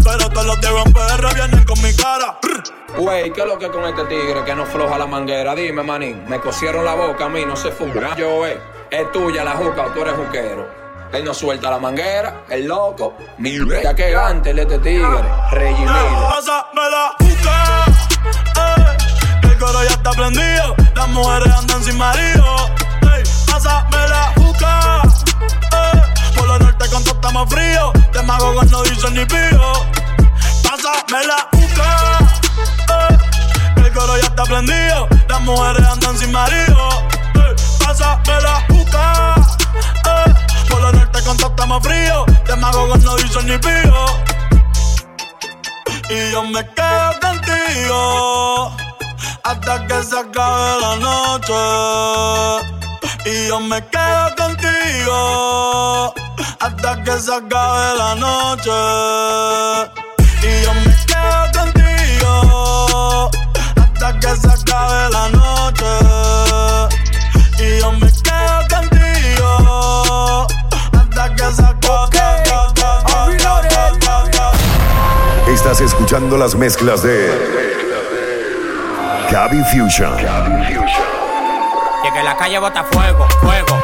Pero 0.03 0.29
todos 0.29 0.45
los 0.45 0.61
de 0.61 0.69
PR 0.91 1.33
vienen 1.33 1.63
con 1.65 1.81
mi 1.81 1.93
cara. 1.95 2.37
Wey, 2.97 3.31
¿qué 3.31 3.41
es 3.41 3.47
lo 3.47 3.57
que 3.57 3.69
con 3.69 3.83
este 3.83 4.05
tigre 4.05 4.43
que 4.45 4.55
no 4.55 4.65
floja 4.65 4.97
la 4.97 5.05
manguera? 5.05 5.53
Dime, 5.53 5.83
manín, 5.83 6.23
me 6.29 6.39
cosieron 6.39 6.85
la 6.85 6.95
boca 6.95 7.25
a 7.25 7.29
mí, 7.29 7.43
no 7.45 7.55
se 7.55 7.71
fuma. 7.71 8.15
Yo, 8.15 8.45
eh, 8.45 8.57
es 8.89 9.11
tuya 9.11 9.43
la 9.43 9.51
juca 9.51 9.87
o 9.87 9.89
tú 9.89 10.01
eres 10.01 10.13
juquero. 10.13 10.84
Él 11.15 11.23
no 11.23 11.33
suelta 11.33 11.69
la 11.69 11.79
manguera, 11.79 12.43
el 12.49 12.65
loco. 12.65 13.15
Mi 13.37 13.57
ya 13.83 13.93
que 13.93 14.11
gante 14.11 14.51
este 14.51 14.79
tigre, 14.79 15.21
Reggie 15.51 15.85
Miller. 15.85 16.29
Pásame 16.29 16.89
la 16.91 17.15
juca, 17.19 17.85
eh, 18.57 18.97
el 19.43 19.57
coro 19.57 19.83
ya 19.83 19.89
está 19.91 20.11
prendido. 20.11 20.75
Las 20.95 21.07
mujeres 21.09 21.53
andan 21.53 21.83
sin 21.83 21.97
marido. 21.97 22.55
Ey, 23.15 23.23
pásame 23.51 24.07
la 24.07 24.33
juca, 24.35 25.01
eh, 25.73 26.01
por 26.35 26.47
lo 26.47 26.59
norte 26.59 26.89
con 26.89 27.03
todo 27.03 27.15
estamos 27.15 27.49
frío. 27.49 27.93
Te 28.11 28.21
mago 28.23 28.63
no 28.63 28.83
dicen 28.83 29.13
ni 29.13 29.25
pío. 29.25 29.73
Pásame 30.63 31.27
la 31.27 31.47
juca 31.51 32.25
coro 33.95 34.17
ya 34.17 34.27
está 34.27 34.43
prendido. 34.43 35.07
Las 35.29 35.41
mujeres 35.41 35.87
andan 35.87 36.17
sin 36.17 36.31
marido. 36.31 36.89
Eh, 37.35 37.55
pásame 37.79 38.41
la 38.41 38.65
juca. 38.67 39.35
Eh, 40.05 40.33
por 40.69 40.81
lo 40.81 40.91
norte 40.91 41.21
contactamos 41.23 41.83
frío. 41.83 42.25
De 42.47 42.55
mago 42.55 42.87
no 42.97 43.15
dicen 43.15 43.47
ni 43.47 43.57
pío. 43.57 44.05
Y 46.09 46.31
yo 46.31 46.43
me 46.43 46.65
quedo 46.73 47.19
contigo. 47.21 48.71
Hasta 49.43 49.87
que 49.87 50.03
se 50.03 50.19
acabe 50.19 50.81
la 50.81 50.95
noche. 50.97 51.53
Y 53.25 53.47
yo 53.47 53.59
me 53.59 53.85
quedo 53.87 54.35
contigo. 54.37 56.13
Hasta 56.59 57.03
que 57.03 57.19
se 57.19 57.33
acabe 57.33 57.97
la 57.97 58.15
noche. 58.15 58.71
Y 60.41 60.63
yo 60.63 60.73
me 60.73 60.95
quedo 61.05 61.51
contigo 61.53 61.75
que 64.25 64.35
se 64.35 64.47
acabe 64.47 65.09
la 65.11 65.29
noche. 65.29 65.85
Y 67.59 67.79
yo 67.79 67.91
me 67.93 68.11
quedo 68.11 68.34
Estás 75.47 75.81
escuchando 75.81 76.37
las 76.37 76.55
mezclas 76.55 77.03
de 77.03 77.29
Gaby 79.31 79.63
Fusion. 79.65 80.15
Que 82.13 82.23
la 82.23 82.37
calle 82.37 82.59
bota 82.59 82.83
fuego, 82.83 83.27
fuego, 83.41 83.83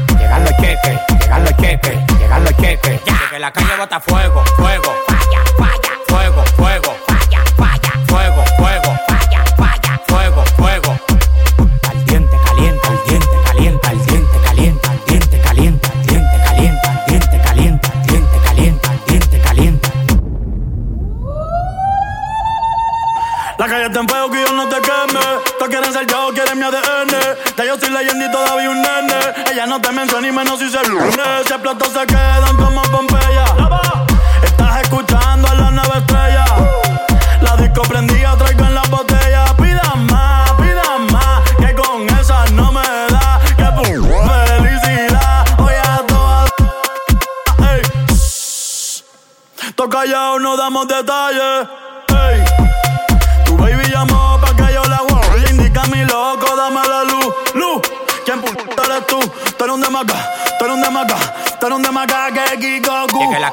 Llegando 0.31 0.49
el 0.49 0.55
queque, 0.55 0.99
llegando 1.19 1.49
el 1.49 1.55
queque, 1.57 2.05
llegando 2.17 2.49
el 2.49 2.55
queque. 2.55 3.01
Ya. 3.05 3.29
Que 3.29 3.37
la 3.37 3.51
calle 3.51 3.75
bota 3.77 3.99
fuego, 3.99 4.45
fuego. 4.55 5.10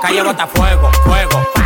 Calle 0.00 0.22
bota 0.22 0.46
fuego, 0.46 0.90
fuego, 1.04 1.57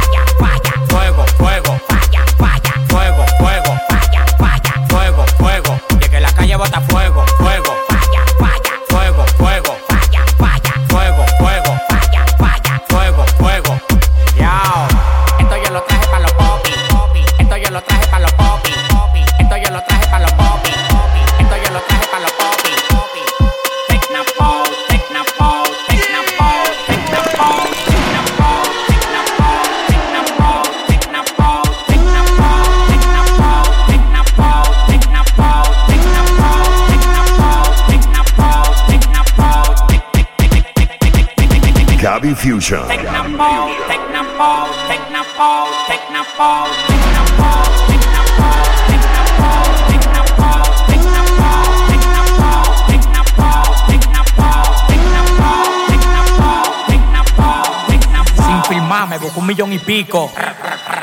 Sin 58.46 58.64
filmar 58.68 59.08
me 59.08 59.18
busco 59.18 59.40
un 59.40 59.46
millón 59.46 59.72
y 59.72 59.80
pico. 59.80 60.32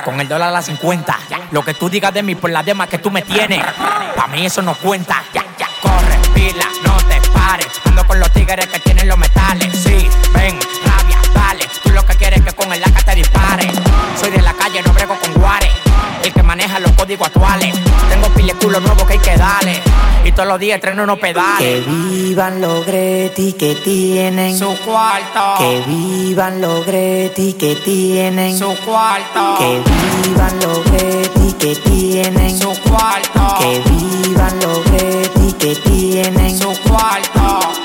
Con 0.06 0.22
el 0.22 0.30
dólar 0.30 0.48
a 0.48 0.52
las 0.52 0.66
50. 0.66 1.20
Lo 1.52 1.62
que 1.66 1.74
tú 1.74 1.90
digas 1.90 2.14
de 2.14 2.24
mí 2.24 2.36
por 2.36 2.52
las 2.52 2.66
demás 2.66 2.88
que 2.88 3.00
tú 3.00 3.12
me 3.12 3.22
tienes. 3.22 3.62
Pa' 4.16 4.28
mí 4.28 4.46
eso 4.46 4.62
no 4.62 4.76
cuenta. 4.76 5.24
Ya, 5.34 5.44
ya, 5.58 5.68
corre, 5.82 6.18
pila, 6.34 6.70
no 6.86 6.96
te 7.00 7.20
pares. 7.32 7.68
Ando 7.84 8.08
con 8.08 8.18
los 8.18 8.32
tigres 8.32 8.66
que 8.68 8.80
tienen 8.80 9.10
los 9.10 9.18
metales. 9.18 9.69
Es 12.86 12.92
que 12.92 13.04
te 13.04 13.16
dispare. 13.16 13.72
Soy 14.20 14.32
de 14.32 14.42
la 14.42 14.54
calle, 14.54 14.82
no 14.84 14.94
brego 14.94 15.16
con 15.20 15.34
guares. 15.34 15.72
El 16.24 16.34
que 16.34 16.44
maneja 16.44 16.80
los 16.80 16.92
códigos 16.94 17.28
actuales 17.28 17.80
chulo 18.60 18.80
nuevo 18.80 19.06
que 19.06 19.14
hay 19.14 19.20
que 19.20 19.36
darle. 19.36 19.82
Y 20.26 20.32
todos 20.32 20.48
los 20.48 20.60
días 20.60 20.76
estreno 20.76 21.04
unos 21.04 21.20
pedales. 21.20 21.60
Que 21.60 21.84
vivan 21.88 22.62
los 22.62 22.86
Greti 22.86 23.54
que 23.54 23.76
tienen 23.76 24.58
su 24.58 24.76
cuarto. 24.86 25.56
Que 25.58 25.84
vivan 25.88 26.62
los 26.62 26.86
Greti 26.86 27.54
que 27.54 27.76
tienen 27.76 28.58
su 28.58 28.76
cuarto. 28.86 29.56
Que 29.58 29.82
vivan 30.28 30.60
los 30.60 30.84
Greti 30.86 31.54
que 31.54 31.76
tienen 31.76 32.60
su 32.60 32.74
cuarto. 32.82 33.56
Que 33.60 33.82
vivan 33.90 34.60
los 34.60 34.84
Greti 34.92 35.54
que 35.54 35.76
tienen 35.76 36.58
su 36.58 36.74
cuarto. 36.82 37.79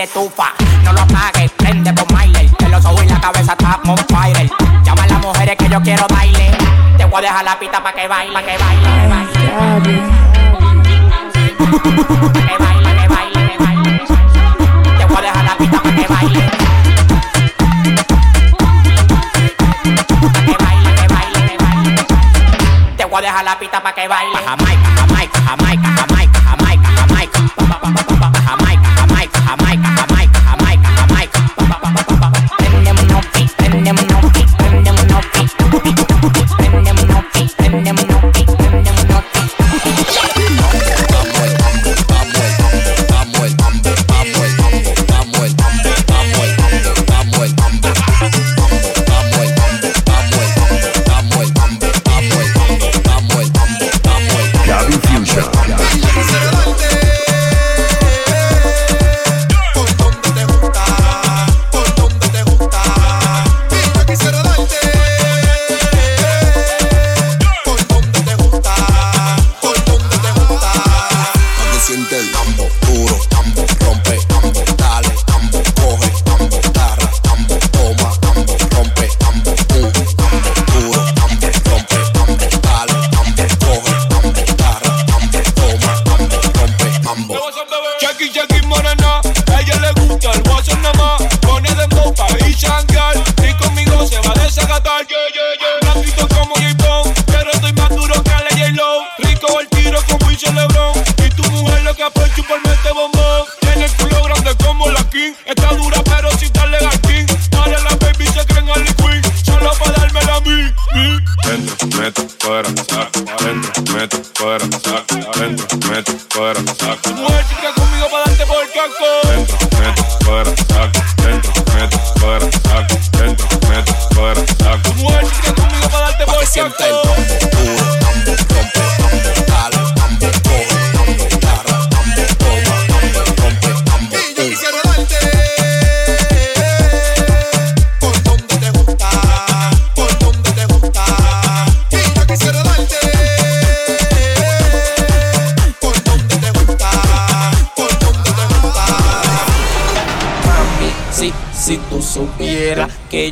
Estufa. 0.00 0.52
No 0.84 0.92
lo 0.92 1.00
apagues, 1.00 1.50
prende 1.52 1.92
por 1.92 2.10
Miley. 2.12 2.50
En 2.58 2.70
los 2.70 2.84
ojos 2.84 3.04
y 3.04 3.08
la 3.08 3.20
cabeza 3.20 3.52
está 3.52 3.80
on 3.86 3.96
fire. 4.08 4.50
Llama 4.84 5.04
a 5.04 5.06
las 5.06 5.20
mujeres 5.20 5.56
que 5.56 5.68
yo 5.68 5.80
quiero 5.82 6.06
baile. 6.08 6.50
Te 6.96 7.04
voy 7.04 7.18
a 7.18 7.22
dejar 7.22 7.44
la 7.44 7.58
pista 7.58 7.82
para 7.82 7.96
que 7.96 8.08
baile, 8.08 8.32
pa' 8.32 8.42
que 8.42 8.58
baile, 8.58 8.82
que 8.82 9.06
baile. 9.08 10.02
Que 12.32 12.58
baile, 12.58 12.90
que 13.00 13.08
baile, 13.08 13.40
que 13.48 13.58
baile. 13.58 13.92
Te 14.98 15.04
voy 15.04 15.16
a 15.16 15.20
dejar 15.20 15.44
la 15.44 15.56
pista 15.56 15.82
para 15.82 15.94
que 15.94 16.06
baile. 16.06 16.50
Que 20.46 20.56
baile, 20.64 20.94
que 20.94 21.06
baile, 21.14 21.40
que 21.46 21.56
baile. 21.64 22.06
Te 22.96 23.04
voy 23.04 23.18
a 23.18 23.20
dejar 23.22 23.44
la 23.44 23.58
pista 23.58 23.82
para 23.82 23.94
que 23.94 24.08
baile. 24.08 24.38
Jamaica, 24.44 24.90
Jamaica, 24.96 25.40
Jamaica, 25.44 25.88
Jamaica, 25.88 26.11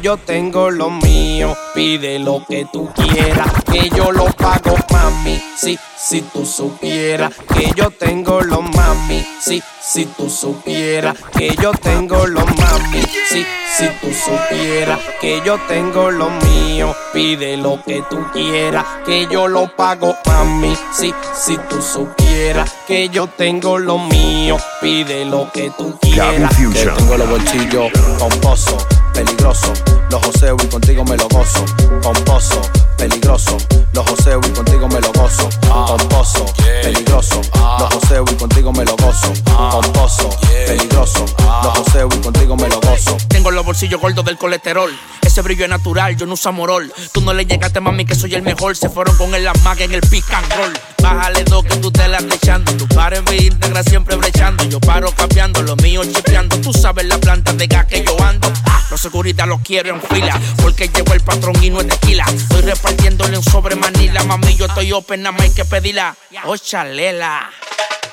yo 0.01 0.17
tengo 0.17 0.71
lo 0.71 0.91
mío, 0.91 1.57
pide 1.75 2.19
lo 2.19 2.45
que 2.49 2.67
tú 2.73 2.91
quieras, 2.95 3.51
que 3.71 3.91
yo 3.91 4.13
lo 4.13 4.27
pago, 4.27 4.75
mami. 4.91 5.41
Si, 5.57 5.79
si 5.97 6.23
tú 6.23 6.47
supieras 6.47 7.33
que 7.55 7.71
yo 7.77 7.91
tengo 7.91 8.41
lo 8.41 8.63
mami, 8.63 9.25
si, 9.41 9.63
si 9.81 10.07
tú 10.07 10.31
supieras 10.31 11.17
que 11.37 11.55
yo 11.57 11.73
tengo 11.73 12.27
lo 12.27 12.41
mami, 12.41 13.03
si, 13.29 13.45
si 13.77 13.89
tú 14.01 14.09
supieras 14.13 14.99
que 15.21 15.43
yo 15.45 15.59
tengo 15.69 16.11
lo 16.11 16.31
mío, 16.31 16.97
pide 17.13 17.59
lo 17.59 17.83
que 17.85 18.03
tú 18.09 18.25
quieras, 18.33 18.87
que 19.05 19.29
yo 19.31 19.49
lo 19.49 19.69
pago, 19.77 20.17
mami. 20.27 20.75
Si, 20.93 21.13
si 21.35 21.59
tú 21.69 21.83
supieras 21.83 22.73
que 22.87 23.11
yo 23.11 23.27
tengo 23.27 23.79
lo 23.79 23.99
mío, 23.99 24.57
pide 24.81 25.27
lo 25.27 25.53
que 25.53 25.71
tú 25.77 25.99
quieras. 26.01 26.57
Fusion. 26.57 26.73
Que 26.73 27.03
tengo 27.03 27.17
los 27.19 27.29
bolsillos 27.29 27.93
pomposo, 28.19 28.79
peligroso. 29.13 29.73
Los 30.11 30.25
joseo 30.25 30.57
y 30.63 30.67
contigo 30.67 31.05
me 31.05 31.17
lo 31.17 31.29
gozo. 31.29 31.65
Pomposo, 32.03 32.61
peligroso. 32.97 33.59
Los 33.93 34.09
joseo 34.09 34.41
y 34.47 34.51
contigo 34.51 34.89
me 34.89 35.01
lo 35.01 35.13
gozo. 35.13 35.49
Pomposo, 35.69 36.47
peligroso. 36.83 37.41
Los 37.79 37.95
joseo 37.95 38.25
y 38.31 38.35
contigo 38.37 38.73
me 38.73 38.85
lo 38.85 38.97
gozo. 38.97 39.33
Pomposo, 39.45 40.31
peligroso. 40.67 41.25
Los 41.63 41.79
joseo 41.79 42.09
y 42.11 42.17
contigo 42.21 42.57
me 42.57 42.69
lo 42.69 42.81
gozo. 42.81 43.17
Tengo 43.29 43.51
los 43.51 43.65
bolsillos 43.65 44.01
gordos 44.01 44.25
del 44.25 44.39
colesterol. 44.39 44.91
Ese 45.23 45.43
brillo 45.43 45.65
es 45.65 45.71
natural, 45.71 46.17
yo 46.17 46.27
no 46.27 46.35
uso 46.35 46.53
morol. 46.53 46.93
Tú 47.13 47.21
no 47.21 47.33
le 47.33 47.45
llegaste, 47.47 47.81
mami, 47.81 48.05
que 48.05 48.15
soy 48.15 48.35
el 48.35 48.43
mejor. 48.43 48.77
Se 48.77 48.89
fueron 48.89 49.17
con 49.17 49.35
el 49.35 49.47
amague 49.47 49.85
en 49.85 49.95
el 49.95 50.01
pick 50.01 50.31
and 50.33 50.53
roll. 50.55 50.73
Bájale 51.03 51.45
dos 51.45 51.65
que 51.65 51.77
tú 51.77 51.91
te 51.91 52.07
la 52.09 52.19
echando. 52.19 52.73
Tu 52.77 52.87
par 52.89 53.15
en 53.15 53.25
mi 53.25 53.37
íntegra 53.37 53.83
siempre 53.83 54.17
brechando. 54.17 54.65
Yo 54.65 54.81
paro 54.81 55.11
cambiando, 55.13 55.63
lo 55.63 55.77
mío 55.77 56.03
chipeando. 56.05 56.61
Tú 56.61 56.73
sabes 56.73 57.07
la 57.07 57.19
planta 57.19 57.53
de 57.53 57.67
gas 57.67 57.87
que 57.87 58.05
yo 58.05 58.21
ando. 58.23 58.53
Ah, 58.67 58.83
Los 58.91 59.01
seguridad 59.01 59.47
los 59.47 59.61
quiero 59.61 59.91
en 59.95 60.03
fila. 60.03 60.39
Porque 60.61 60.89
llegó 60.89 61.15
el 61.15 61.21
patrón 61.21 61.63
y 61.63 61.71
no 61.71 61.81
es 61.81 61.89
tequila. 61.89 62.25
Estoy 62.25 62.63
repartiéndole 62.63 63.39
un 63.39 63.45
sobre 63.45 63.77
manila. 63.77 64.23
Mami, 64.25 64.57
yo 64.57 64.67
estoy 64.67 64.93
open, 64.93 65.23
nada 65.23 65.33
más 65.33 65.43
hay 65.43 65.51
que 65.55 65.65
pedirla. 65.65 66.17
Oh, 66.45 66.57
chalela. 66.57 67.51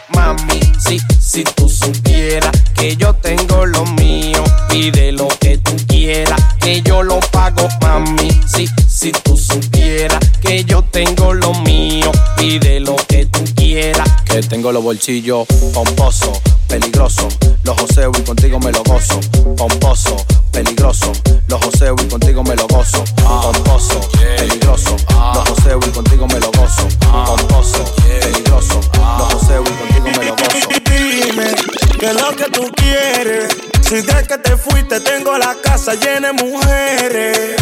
Mami. 0.09 0.59
Si, 0.79 0.99
si 1.19 1.43
tú 1.43 1.69
supieras 1.69 2.51
que 2.73 2.95
yo 2.95 3.13
tengo 3.15 3.65
lo 3.65 3.85
mío, 3.85 4.43
pide 4.69 5.11
lo 5.11 5.27
que 5.39 5.57
tú 5.57 5.75
quieras, 5.87 6.41
que 6.59 6.81
yo 6.81 7.03
lo 7.03 7.19
pago, 7.31 7.67
mami. 7.81 8.29
Si, 8.45 8.67
si 8.97 9.11
tú 9.11 9.37
supieras 9.37 10.19
que 10.41 10.63
yo 10.63 10.81
tengo 10.81 11.31
lo 11.31 11.53
mío, 11.61 12.11
pide 12.35 12.79
lo 12.79 12.95
que 12.95 13.27
tú 13.27 13.43
quieras. 13.55 14.09
Que 14.25 14.41
tengo 14.41 14.71
los 14.71 14.83
bolsillos 14.83 15.45
pomposos, 15.71 16.39
peligroso. 16.67 17.27
Los 17.63 17.79
joseo 17.79 18.11
y 18.17 18.21
contigo 18.23 18.59
me 18.59 18.71
lo 18.71 18.81
gozo. 18.83 19.19
Pomposo, 19.55 20.15
peligroso. 20.51 21.11
Los 21.47 21.63
joseo 21.63 21.95
y 22.01 22.07
contigo 22.07 22.41
me 22.41 22.55
lo 22.55 22.67
gozo. 22.67 23.03
Pomposo, 23.17 24.01
peligroso. 24.17 24.95
Los 25.35 25.47
joseo 25.47 25.79
y 25.85 25.89
contigo 25.91 26.27
me 26.27 26.39
lo 26.39 26.51
gozo. 26.53 26.87
Pomposo, 26.99 27.85
peligroso. 28.01 28.81
Los 29.19 29.33
joseo 29.33 29.61
y 29.61 29.69
contigo 29.69 30.17
me 30.17 30.25
lo 30.25 30.35
gozo. 30.35 30.69
Dime 30.89 31.55
qué 31.99 32.07
es 32.07 32.15
lo 32.15 32.35
que 32.35 32.45
tú 32.45 32.71
quieres. 32.75 33.55
Si 33.87 34.01
de 34.01 34.23
que 34.27 34.37
te 34.39 34.57
fuiste 34.57 34.99
tengo 35.01 35.37
la 35.37 35.55
casa 35.61 35.93
llena 35.93 36.31
de 36.31 36.43
mujeres. 36.43 37.57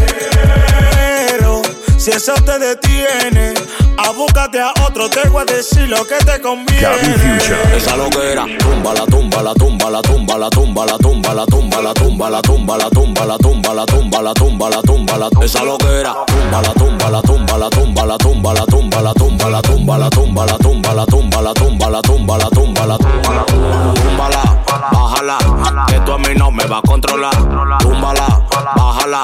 Si 2.06 2.12
eso 2.12 2.36
te 2.36 2.60
detiene, 2.60 3.56
abúcate 3.98 4.62
a 4.62 4.72
otro, 4.88 5.10
te 5.10 5.28
voy 5.28 5.42
a 5.42 5.46
decir 5.52 5.90
lo 5.90 6.06
que 6.06 6.18
te 6.24 6.40
conviene. 6.40 6.86
Esa 7.76 7.98
loquera, 7.98 8.46
tumba 8.60 8.94
la 8.94 9.06
tumba 9.08 9.42
la 9.42 9.56
tumba 9.56 9.90
la 9.90 10.02
tumba 10.04 10.38
la 10.38 10.48
tumba 10.52 10.86
la 10.86 10.96
tumba 10.98 11.34
la 11.34 11.46
tumba 11.48 11.82
la 11.82 11.94
tumba 11.94 12.30
la 12.30 12.44
tumba 12.44 12.78
la 12.78 12.90
tumba 12.92 13.26
la 13.26 13.36
tumba 13.38 13.74
la 13.74 13.86
tumba 13.88 14.22
la 14.22 14.34
tumba 14.36 14.70
la 14.70 14.82
tumba 14.84 15.18
la 15.18 15.30
esa 15.44 15.64
loquera, 15.64 16.16
tumba 16.28 16.62
la 16.62 16.74
tumba 16.74 17.10
la 17.10 17.22
tumba 17.24 17.58
la 17.58 17.70
tumba 17.72 18.06
la 18.06 18.18
tumba 18.20 18.54
la 18.54 18.66
tumba 18.66 19.02
la 19.02 19.14
tumba 19.14 19.50
la 19.50 19.62
tumba 19.64 19.98
la 19.98 20.10
tumba 20.12 20.46
la 20.46 20.46
tumba 20.46 20.46
la 20.46 20.58
tumba 20.60 20.94
la 20.94 21.06
tumba 21.08 21.42
la 21.42 21.54
tumba 21.56 21.90
la 21.90 22.02
tumba 22.04 22.38
la 22.38 22.50
tumba 22.52 22.86
la 22.86 22.98
túmbala, 22.98 23.95
bájala, 25.26 25.86
que 25.88 26.00
tú 26.02 26.14
a 26.14 26.18
mí 26.18 26.30
no 26.36 26.52
me 26.52 26.66
va 26.66 26.78
a 26.78 26.82
controlar. 26.82 27.36
Túmbala, 27.80 28.28
bájala, 28.76 29.22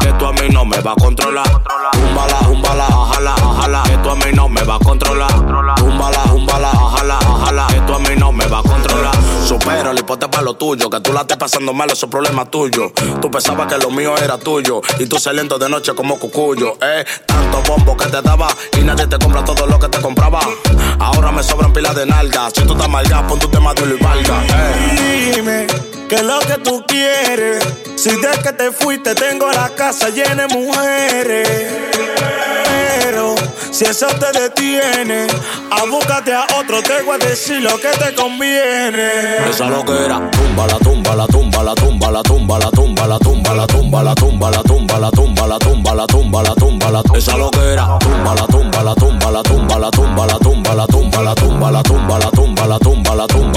que 0.00 0.12
tú 0.12 0.26
a 0.26 0.32
mí 0.32 0.48
no 0.50 0.64
me 0.64 0.80
va 0.80 0.92
a 0.92 0.94
controlar. 0.94 1.46
Túmbala, 1.92 2.38
túmbala, 2.40 2.86
bájala, 2.88 3.34
bájala, 3.34 3.82
que 3.84 3.96
tú 3.98 4.10
a 4.10 4.14
mí 4.16 4.32
no 4.34 4.48
me 4.48 4.62
va 4.62 4.74
a 4.74 4.78
controlar. 4.78 5.32
Túmbala, 5.32 6.24
túmbala, 6.24 6.72
bájala, 6.72 7.18
bájala, 7.18 7.66
que 7.68 7.80
tú 7.80 7.94
a 7.94 7.98
mí 8.00 8.16
no 8.16 8.32
me 8.32 8.46
va 8.46 8.58
a 8.58 8.62
controlar. 8.62 9.14
Supera 9.46 9.90
el 9.90 9.98
hipote 9.98 10.28
para 10.28 10.42
lo 10.42 10.54
tuyo, 10.54 10.90
que 10.90 11.00
tú 11.00 11.12
la 11.12 11.20
estés 11.20 11.36
pasando 11.36 11.72
mal, 11.72 11.90
eso 11.90 12.06
es 12.06 12.10
problema 12.10 12.44
tuyo. 12.46 12.92
Tú 13.20 13.30
pensabas 13.30 13.66
que 13.66 13.78
lo 13.78 13.90
mío 13.90 14.16
era 14.16 14.38
tuyo, 14.38 14.80
y 14.98 15.06
tú 15.06 15.18
saliendo 15.18 15.58
de 15.58 15.68
noche 15.68 15.94
como 15.94 16.18
cucuyo, 16.18 16.76
eh. 16.80 17.04
Tanto 17.26 17.62
bombo 17.68 17.96
que 17.96 18.06
te 18.06 18.22
daba, 18.22 18.48
y 18.78 18.82
nadie 18.82 19.06
te 19.06 19.18
compra 19.18 19.44
todo 19.44 19.66
lo 19.66 19.78
que 19.78 19.88
te 19.88 20.00
compraba. 20.00 20.40
Ahora 20.98 21.30
me 21.30 21.42
sobran 21.42 21.72
pilas 21.72 21.94
de 21.94 22.06
nalgas, 22.06 22.52
si 22.54 22.62
tú 22.62 22.72
estás 22.72 22.88
malgado, 22.88 23.26
pon 23.28 23.38
tu 23.38 23.48
tema 23.48 23.74
de 23.74 23.84
y 23.84 24.02
valga, 24.02 24.42
eh. 24.46 25.43
Dime 25.44 25.66
qué 26.08 26.14
es 26.14 26.22
lo 26.22 26.38
que 26.38 26.54
tú 26.64 26.82
quieres. 26.88 27.62
Si 27.96 28.08
de 28.08 28.30
que 28.42 28.52
te 28.54 28.72
fuiste 28.72 29.14
tengo 29.14 29.52
la 29.52 29.68
casa 29.68 30.08
llena 30.08 30.46
de 30.46 30.54
mujeres. 30.54 31.48
Pero 33.02 33.34
si 33.70 33.84
eso 33.84 34.06
te 34.06 34.40
detiene, 34.40 35.26
abúcate 35.70 36.32
a 36.32 36.46
otro, 36.58 36.82
te 36.82 37.02
voy 37.02 37.16
a 37.16 37.26
decir 37.26 37.60
lo 37.60 37.78
que 37.78 37.88
te 37.90 38.14
conviene. 38.14 39.10
Esa 39.50 39.66
loquera, 39.66 40.30
tumba 40.30 40.66
la 40.66 40.78
tumba 40.78 41.14
la 41.14 41.26
tumba 41.26 41.62
la 41.62 41.74
tumba 41.74 42.10
la 42.10 42.22
tumba 42.22 42.58
la 42.58 42.70
tumba 42.70 43.06
la 43.06 43.18
tumba 43.18 43.52
la 43.52 43.66
tumba 43.66 44.02
la 44.02 44.14
tumba 44.14 44.50
la 44.50 44.62
tumba 44.64 44.98
la 44.98 45.10
tumba 45.10 45.46
la 45.46 45.58
tumba 45.58 45.94
la 45.94 46.06
tumba 46.06 46.42
la 46.42 46.54
tumba 46.54 46.90
la 46.90 47.02
esa 47.14 47.36
loquera, 47.36 47.98
tumba 47.98 48.34
la 48.34 48.46
tumba 48.46 48.82
la 48.82 48.94
tumba 48.94 49.30
la 49.30 49.42
tumba 49.42 49.78
la 49.78 49.90
tumba 49.90 50.26
la 50.26 50.38
tumba 50.38 50.74
la 50.74 50.86
tumba 50.86 51.24
la 51.24 51.34
tumba 51.34 51.34
la 51.34 51.34
tumba 51.34 51.70
la 51.70 51.82
tumba 51.82 52.18
la 52.18 52.30
tumba 52.30 52.66
la 52.66 52.78
tumba 52.78 53.14
la 53.14 53.26
tumba 53.26 53.53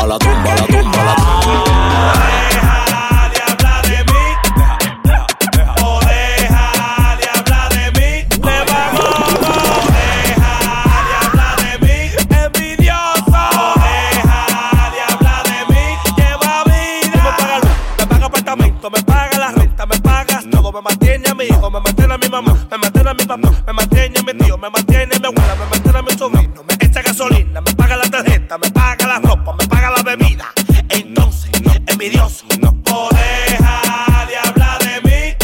mamá, 22.41 22.67
me 22.69 22.77
mantiene 22.77 23.09
a 23.09 23.13
mi 23.13 23.25
papá, 23.25 23.51
me 23.65 23.73
mantiene 23.73 24.19
a 24.19 24.23
mi 24.23 24.33
tío, 24.33 24.57
me 24.57 24.69
mantiene 24.69 25.15
a 25.15 25.19
mi 25.19 25.25
abuela, 25.25 25.55
me 25.55 25.65
mantiene 25.71 25.97
a 25.97 26.01
mi 26.01 26.11
sobrino, 26.11 26.63
me 26.63 26.73
echa 26.85 27.01
gasolina, 27.01 27.61
me 27.61 27.73
paga 27.73 27.97
la 27.97 28.09
tarjeta, 28.09 28.57
me 28.57 28.69
paga 28.71 29.07
la 29.07 29.19
ropa, 29.19 29.53
me 29.53 29.67
paga 29.67 29.91
la 29.91 30.03
bebida. 30.03 30.45
Entonces, 30.89 31.51
envidioso, 31.87 32.45
o 32.91 33.09
deja 33.09 34.25
de 34.27 34.37
hablar 34.37 34.79
de 34.79 35.01
mí. 35.01 35.35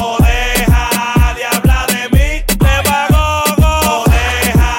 O 0.00 0.16
deja 0.18 1.34
de 1.34 1.44
hablar 1.44 1.86
de 1.88 2.08
mí, 2.10 2.42
demagogo. 2.58 4.02
O 4.02 4.04
deja 4.08 4.70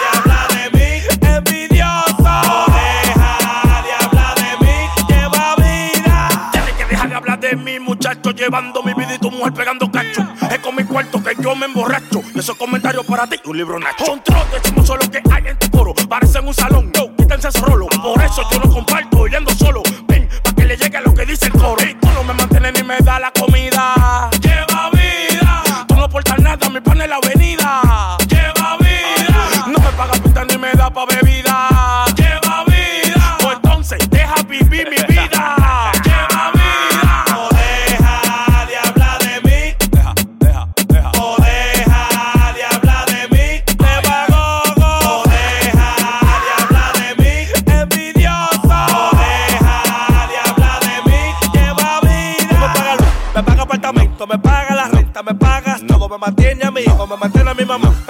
de 0.00 0.06
hablar 0.18 0.48
de 0.48 0.64
mí, 0.76 0.88
envidioso. 1.20 2.22
O 2.22 2.66
deja 2.72 3.30
de 3.84 3.92
hablar 4.04 4.34
de 4.36 4.50
mí, 4.64 4.74
lleva 5.08 5.56
vida. 5.56 6.50
Tienes 6.52 6.74
que 6.74 6.84
dejar 6.86 7.08
de 7.08 7.14
hablar 7.14 7.40
de 7.40 7.56
mí, 7.56 7.78
muchacho, 7.78 8.30
llevando 8.32 8.82
mi 8.82 8.94
vida 8.94 9.14
y 9.14 9.18
tu 9.18 9.30
mujer 9.30 9.52
pegando 9.52 9.90
cuarto 10.92 11.22
que 11.22 11.34
yo 11.42 11.56
me 11.56 11.66
emborracho. 11.66 12.22
Esos 12.34 12.56
comentarios 12.56 13.04
para 13.06 13.26
ti, 13.26 13.36
un 13.46 13.56
libro 13.56 13.78
nacho. 13.78 14.04
Son 14.04 14.22
trotes, 14.22 14.62
decimos 14.62 14.86
solo 14.86 15.10
que 15.10 15.22
hay 15.30 15.46
en 15.46 15.58
tu 15.58 15.70
coro. 15.70 15.94
Parecen 16.08 16.46
un 16.46 16.54
salón, 16.54 16.92
yo, 16.92 17.14
quítense 17.16 17.48
esos 17.48 17.62
rolos. 17.62 17.88
Por 18.02 18.22
eso 18.22 18.42
yo 18.52 18.58
no 18.58 18.70
comparto, 18.70 19.26
yendo 19.26 19.50
solo. 19.54 19.82
Ven, 20.06 20.28
pa' 20.42 20.52
que 20.54 20.66
le 20.66 20.76
llegue 20.76 21.00
lo 21.00 21.14
que 21.14 21.24
dice 21.24 21.46
el 21.46 21.52
coro. 21.52 21.82
Y 21.82 21.94
tú 21.94 22.08
no 22.14 22.22
me 22.24 22.34
mantienes 22.34 22.74
ni 22.74 22.82
me 22.82 22.98
da 22.98 23.18
la 23.18 23.32
mama, 57.12 57.28
tell 57.28 57.54
me 57.54 57.64
mama. 57.64 58.01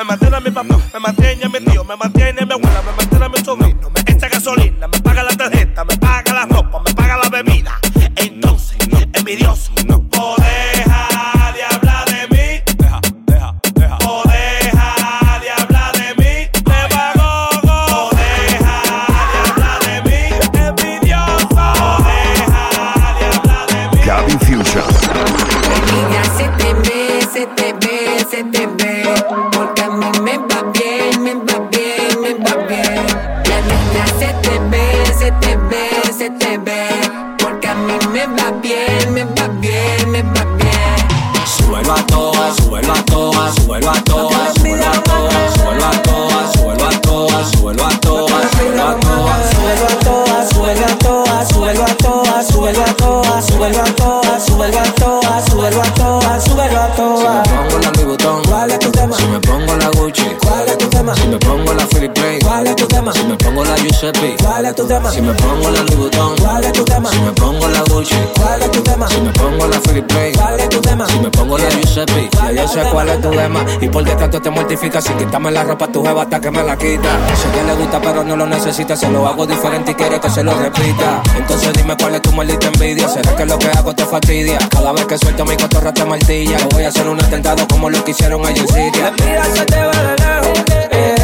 Lema. 73.33 73.65
Y 73.81 73.89
por 73.89 74.05
qué 74.05 74.15
tanto 74.15 74.41
te 74.41 74.51
mortifica. 74.51 75.01
Sin 75.01 75.17
quitarme 75.17 75.51
la 75.51 75.65
ropa, 75.65 75.89
tu 75.89 76.05
jeva 76.05 76.23
hasta 76.23 76.41
que 76.41 76.51
me 76.51 76.63
la 76.63 76.77
quita. 76.77 77.09
Sé 77.37 77.51
que 77.51 77.65
le 77.65 77.75
gusta, 77.75 78.01
pero 78.01 78.25
no 78.25 78.37
lo 78.37 78.47
necesita. 78.47 78.97
Se 78.97 79.09
lo 79.09 79.27
hago 79.27 79.47
diferente 79.47 79.93
y 79.93 79.95
quiere 79.95 80.21
que 80.21 80.31
se 80.31 80.43
lo 80.43 80.55
repita. 80.55 81.23
Entonces 81.37 81.73
dime 81.75 81.97
cuál 81.99 82.15
es 82.15 82.23
tu 82.23 82.33
maldita 82.33 82.67
envidia. 82.69 83.09
¿Será 83.09 83.35
que 83.37 83.47
lo 83.47 83.59
que 83.59 83.69
hago 83.69 83.95
te 83.95 84.05
fastidia? 84.05 84.59
Cada 84.71 84.93
vez 84.93 85.07
que 85.07 85.19
suelto 85.19 85.45
mi 85.45 85.57
cotorra 85.57 85.93
te 85.93 86.05
martilla. 86.05 86.59
Voy 86.73 86.85
a 86.85 86.89
hacer 86.89 87.09
un 87.09 87.23
atentado 87.23 87.67
como 87.69 87.91
lo 87.91 88.05
que 88.05 88.13
hicieron 88.13 88.45
allá 88.45 88.61
en 88.63 88.69
Siria. 88.69 89.13
Mira, 89.25 89.45
se 89.45 89.65
te 89.65 89.83
va 89.83 89.93
de 89.93 90.17
lejos, 90.17 90.65
eh, 90.91 91.22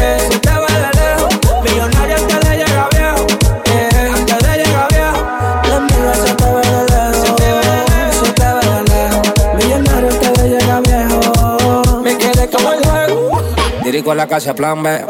a 14.11 14.15
la 14.15 14.27
casa 14.27 14.53
plan 14.53 14.81
B. 14.81 15.05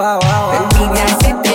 Se 1.22 1.34
te 1.34 1.49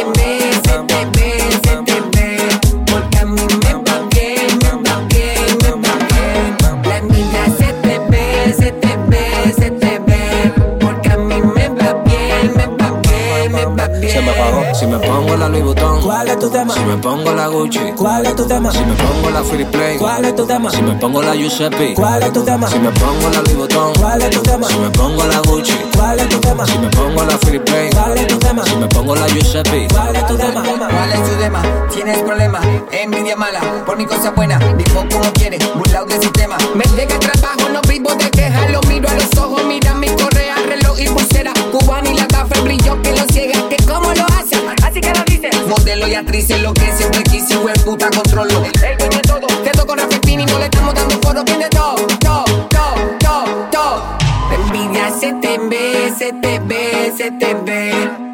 Se 14.15 14.23
me 14.23 14.33
pagó. 14.33 14.75
Si 14.75 14.87
me 14.87 14.99
pongo 15.01 15.37
la 15.37 15.49
Louis 15.49 15.65
Vuitton. 15.65 16.01
¿Cuál 16.03 16.29
es 16.29 16.39
tu 16.39 16.49
tema? 16.49 16.73
Si 16.73 16.81
me 16.85 16.97
pongo 16.99 17.33
la 17.33 17.49
Gucci. 17.49 17.81
¿Cuál 17.97 18.25
es 18.25 18.37
tu 18.37 18.47
tema? 18.47 18.71
Si 18.71 18.79
me 18.79 18.95
pongo 18.95 19.31
la 19.31 19.43
Philip 19.43 19.69
Play. 19.73 19.99
¿Cuál 19.99 20.25
es 20.25 20.37
tu 20.37 20.47
tema? 20.47 20.71
Si 20.71 20.83
me 20.83 20.95
pongo 20.95 21.21
la 21.21 21.35
Giuseppe. 21.35 21.95
¿Cuál 21.95 22.23
es 22.23 22.33
tu 22.33 22.45
tema? 22.45 22.69
Si 22.69 22.79
me 22.79 22.91
pongo 22.93 23.29
la 23.29 23.41
Louis 23.43 23.57
Vuitton. 23.57 23.93
¿Cuál 23.95 24.23
es 24.23 24.31
tu 24.31 24.41
tema? 24.43 24.69
Si 24.69 24.79
me 24.79 24.91
pongo 24.91 25.25
la 25.25 25.41
Gucci. 25.41 25.73
¿Cuál 25.97 26.21
es 26.21 26.29
tu 26.29 26.39
tema? 26.39 26.65
Si 26.65 26.79
me 26.79 26.89
pongo 26.91 27.25
la 27.25 27.39
Philip 27.39 27.65
Play. 27.65 27.91
¿Cuál 27.91 28.17
es 28.17 28.27
tu 28.29 28.39
tema? 28.39 28.65
Si 28.65 28.77
me 28.77 28.87
pongo 28.87 29.17
la 29.17 29.27
Giuseppe. 29.27 29.89
¿Cuál 29.93 30.15
es 30.15 30.27
tu 30.29 30.37
tema? 30.37 30.63
¿Cuál 30.63 31.13
es 31.13 31.31
tu 31.31 31.37
tema? 31.37 31.63
Tienes 31.93 32.19
problema, 32.23 32.61
envidia 32.93 33.37
mala, 33.37 33.61
por 33.85 33.97
mi 33.97 34.05
cosa 34.05 34.31
buena, 34.31 34.59
vivo 34.59 35.05
como 35.11 35.33
quiere, 35.33 35.59
burlado 35.75 36.07
del 36.07 36.21
sistema. 36.21 36.57
Me 36.75 36.85
llega 36.97 37.15
el 37.15 37.21
trabajo, 37.21 37.69
no 37.73 37.81
vivo 37.89 38.15
de 38.15 38.31
quejas. 38.31 38.71
Lo 38.71 38.81
miro 38.83 39.09
a 39.09 39.15
los 39.15 39.39
ojos, 39.39 39.65
mira 39.65 39.95
mi 39.95 40.09
correa, 40.09 40.57
reloj 40.67 41.01
y 41.01 41.07
pulsera. 41.09 41.53
Cubana 41.73 42.04
Modelo 45.77 46.07
y 46.07 46.15
actriz 46.15 46.49
es 46.51 46.63
lo 46.63 46.73
que 46.73 46.93
siempre 46.97 47.23
quise, 47.25 47.57
güey, 47.57 47.75
puta 47.85 48.09
controlo. 48.11 48.65
El 48.65 48.97
dueño 48.97 49.17
de 49.17 49.23
todo, 49.23 49.47
quedo 49.65 49.87
con 49.87 49.99
Rafi 49.99 50.19
Pini, 50.21 50.47
no 50.47 50.59
le 50.59 50.67
estamos 50.67 50.95
dando 50.95 51.19
foro, 51.21 51.45
tiene 51.45 51.69
todo, 51.69 51.97
todo, 52.21 52.45
todo, 52.69 52.95
todo, 53.19 53.69
todo. 53.73 54.19
Envidia 54.53 55.11
se 55.11 55.33
te 55.35 55.59
ve, 55.59 56.13
se 56.17 56.33
te 56.33 56.61
ve, 56.61 57.13
se 57.17 57.31
te 57.33 57.55
ve. 57.55 58.34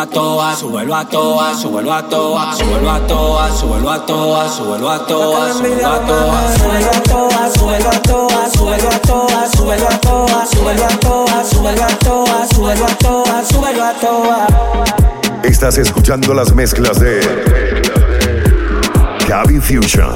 A 0.00 0.06
toa, 0.06 0.56
súbelo 0.56 0.94
a 0.94 1.04
toa, 1.04 1.54
súbelo 1.54 1.92
a 1.92 2.02
toa, 2.02 2.54
súbelo 2.56 2.90
a 2.90 3.00
toa, 3.06 3.50
súbelo 3.52 3.90
a 3.90 4.06
toa, 4.06 4.48
súbelo 4.48 4.88
a 4.88 5.06
toa, 5.06 5.52
súbelo 5.52 5.88
a 5.90 5.98
toa. 6.00 6.54
Súbelo 6.56 6.90
a 6.90 7.02
toa, 7.02 7.50
súbelo 7.54 7.90
a 7.90 8.02
toa, 8.02 8.50
súbelo 8.50 8.88
a 8.88 8.98
toa, 9.00 9.48
súbelo 9.50 9.88
a 9.88 10.00
toa, 10.00 10.46
súbelo 10.46 10.84
a 10.86 10.98
toa, 10.98 11.44
súbelo 11.44 11.84
a 11.84 11.98
toa, 11.98 12.46
súbelo 12.48 12.86
a 12.86 12.96
toa, 12.96 13.44
súbelo 13.44 13.84
a 13.84 13.92
toa. 13.92 14.46
Estás 15.42 15.76
escuchando 15.76 16.32
las 16.32 16.54
mezclas 16.54 16.98
de 16.98 17.20
Gaby 19.28 19.60
Fusion. 19.60 20.14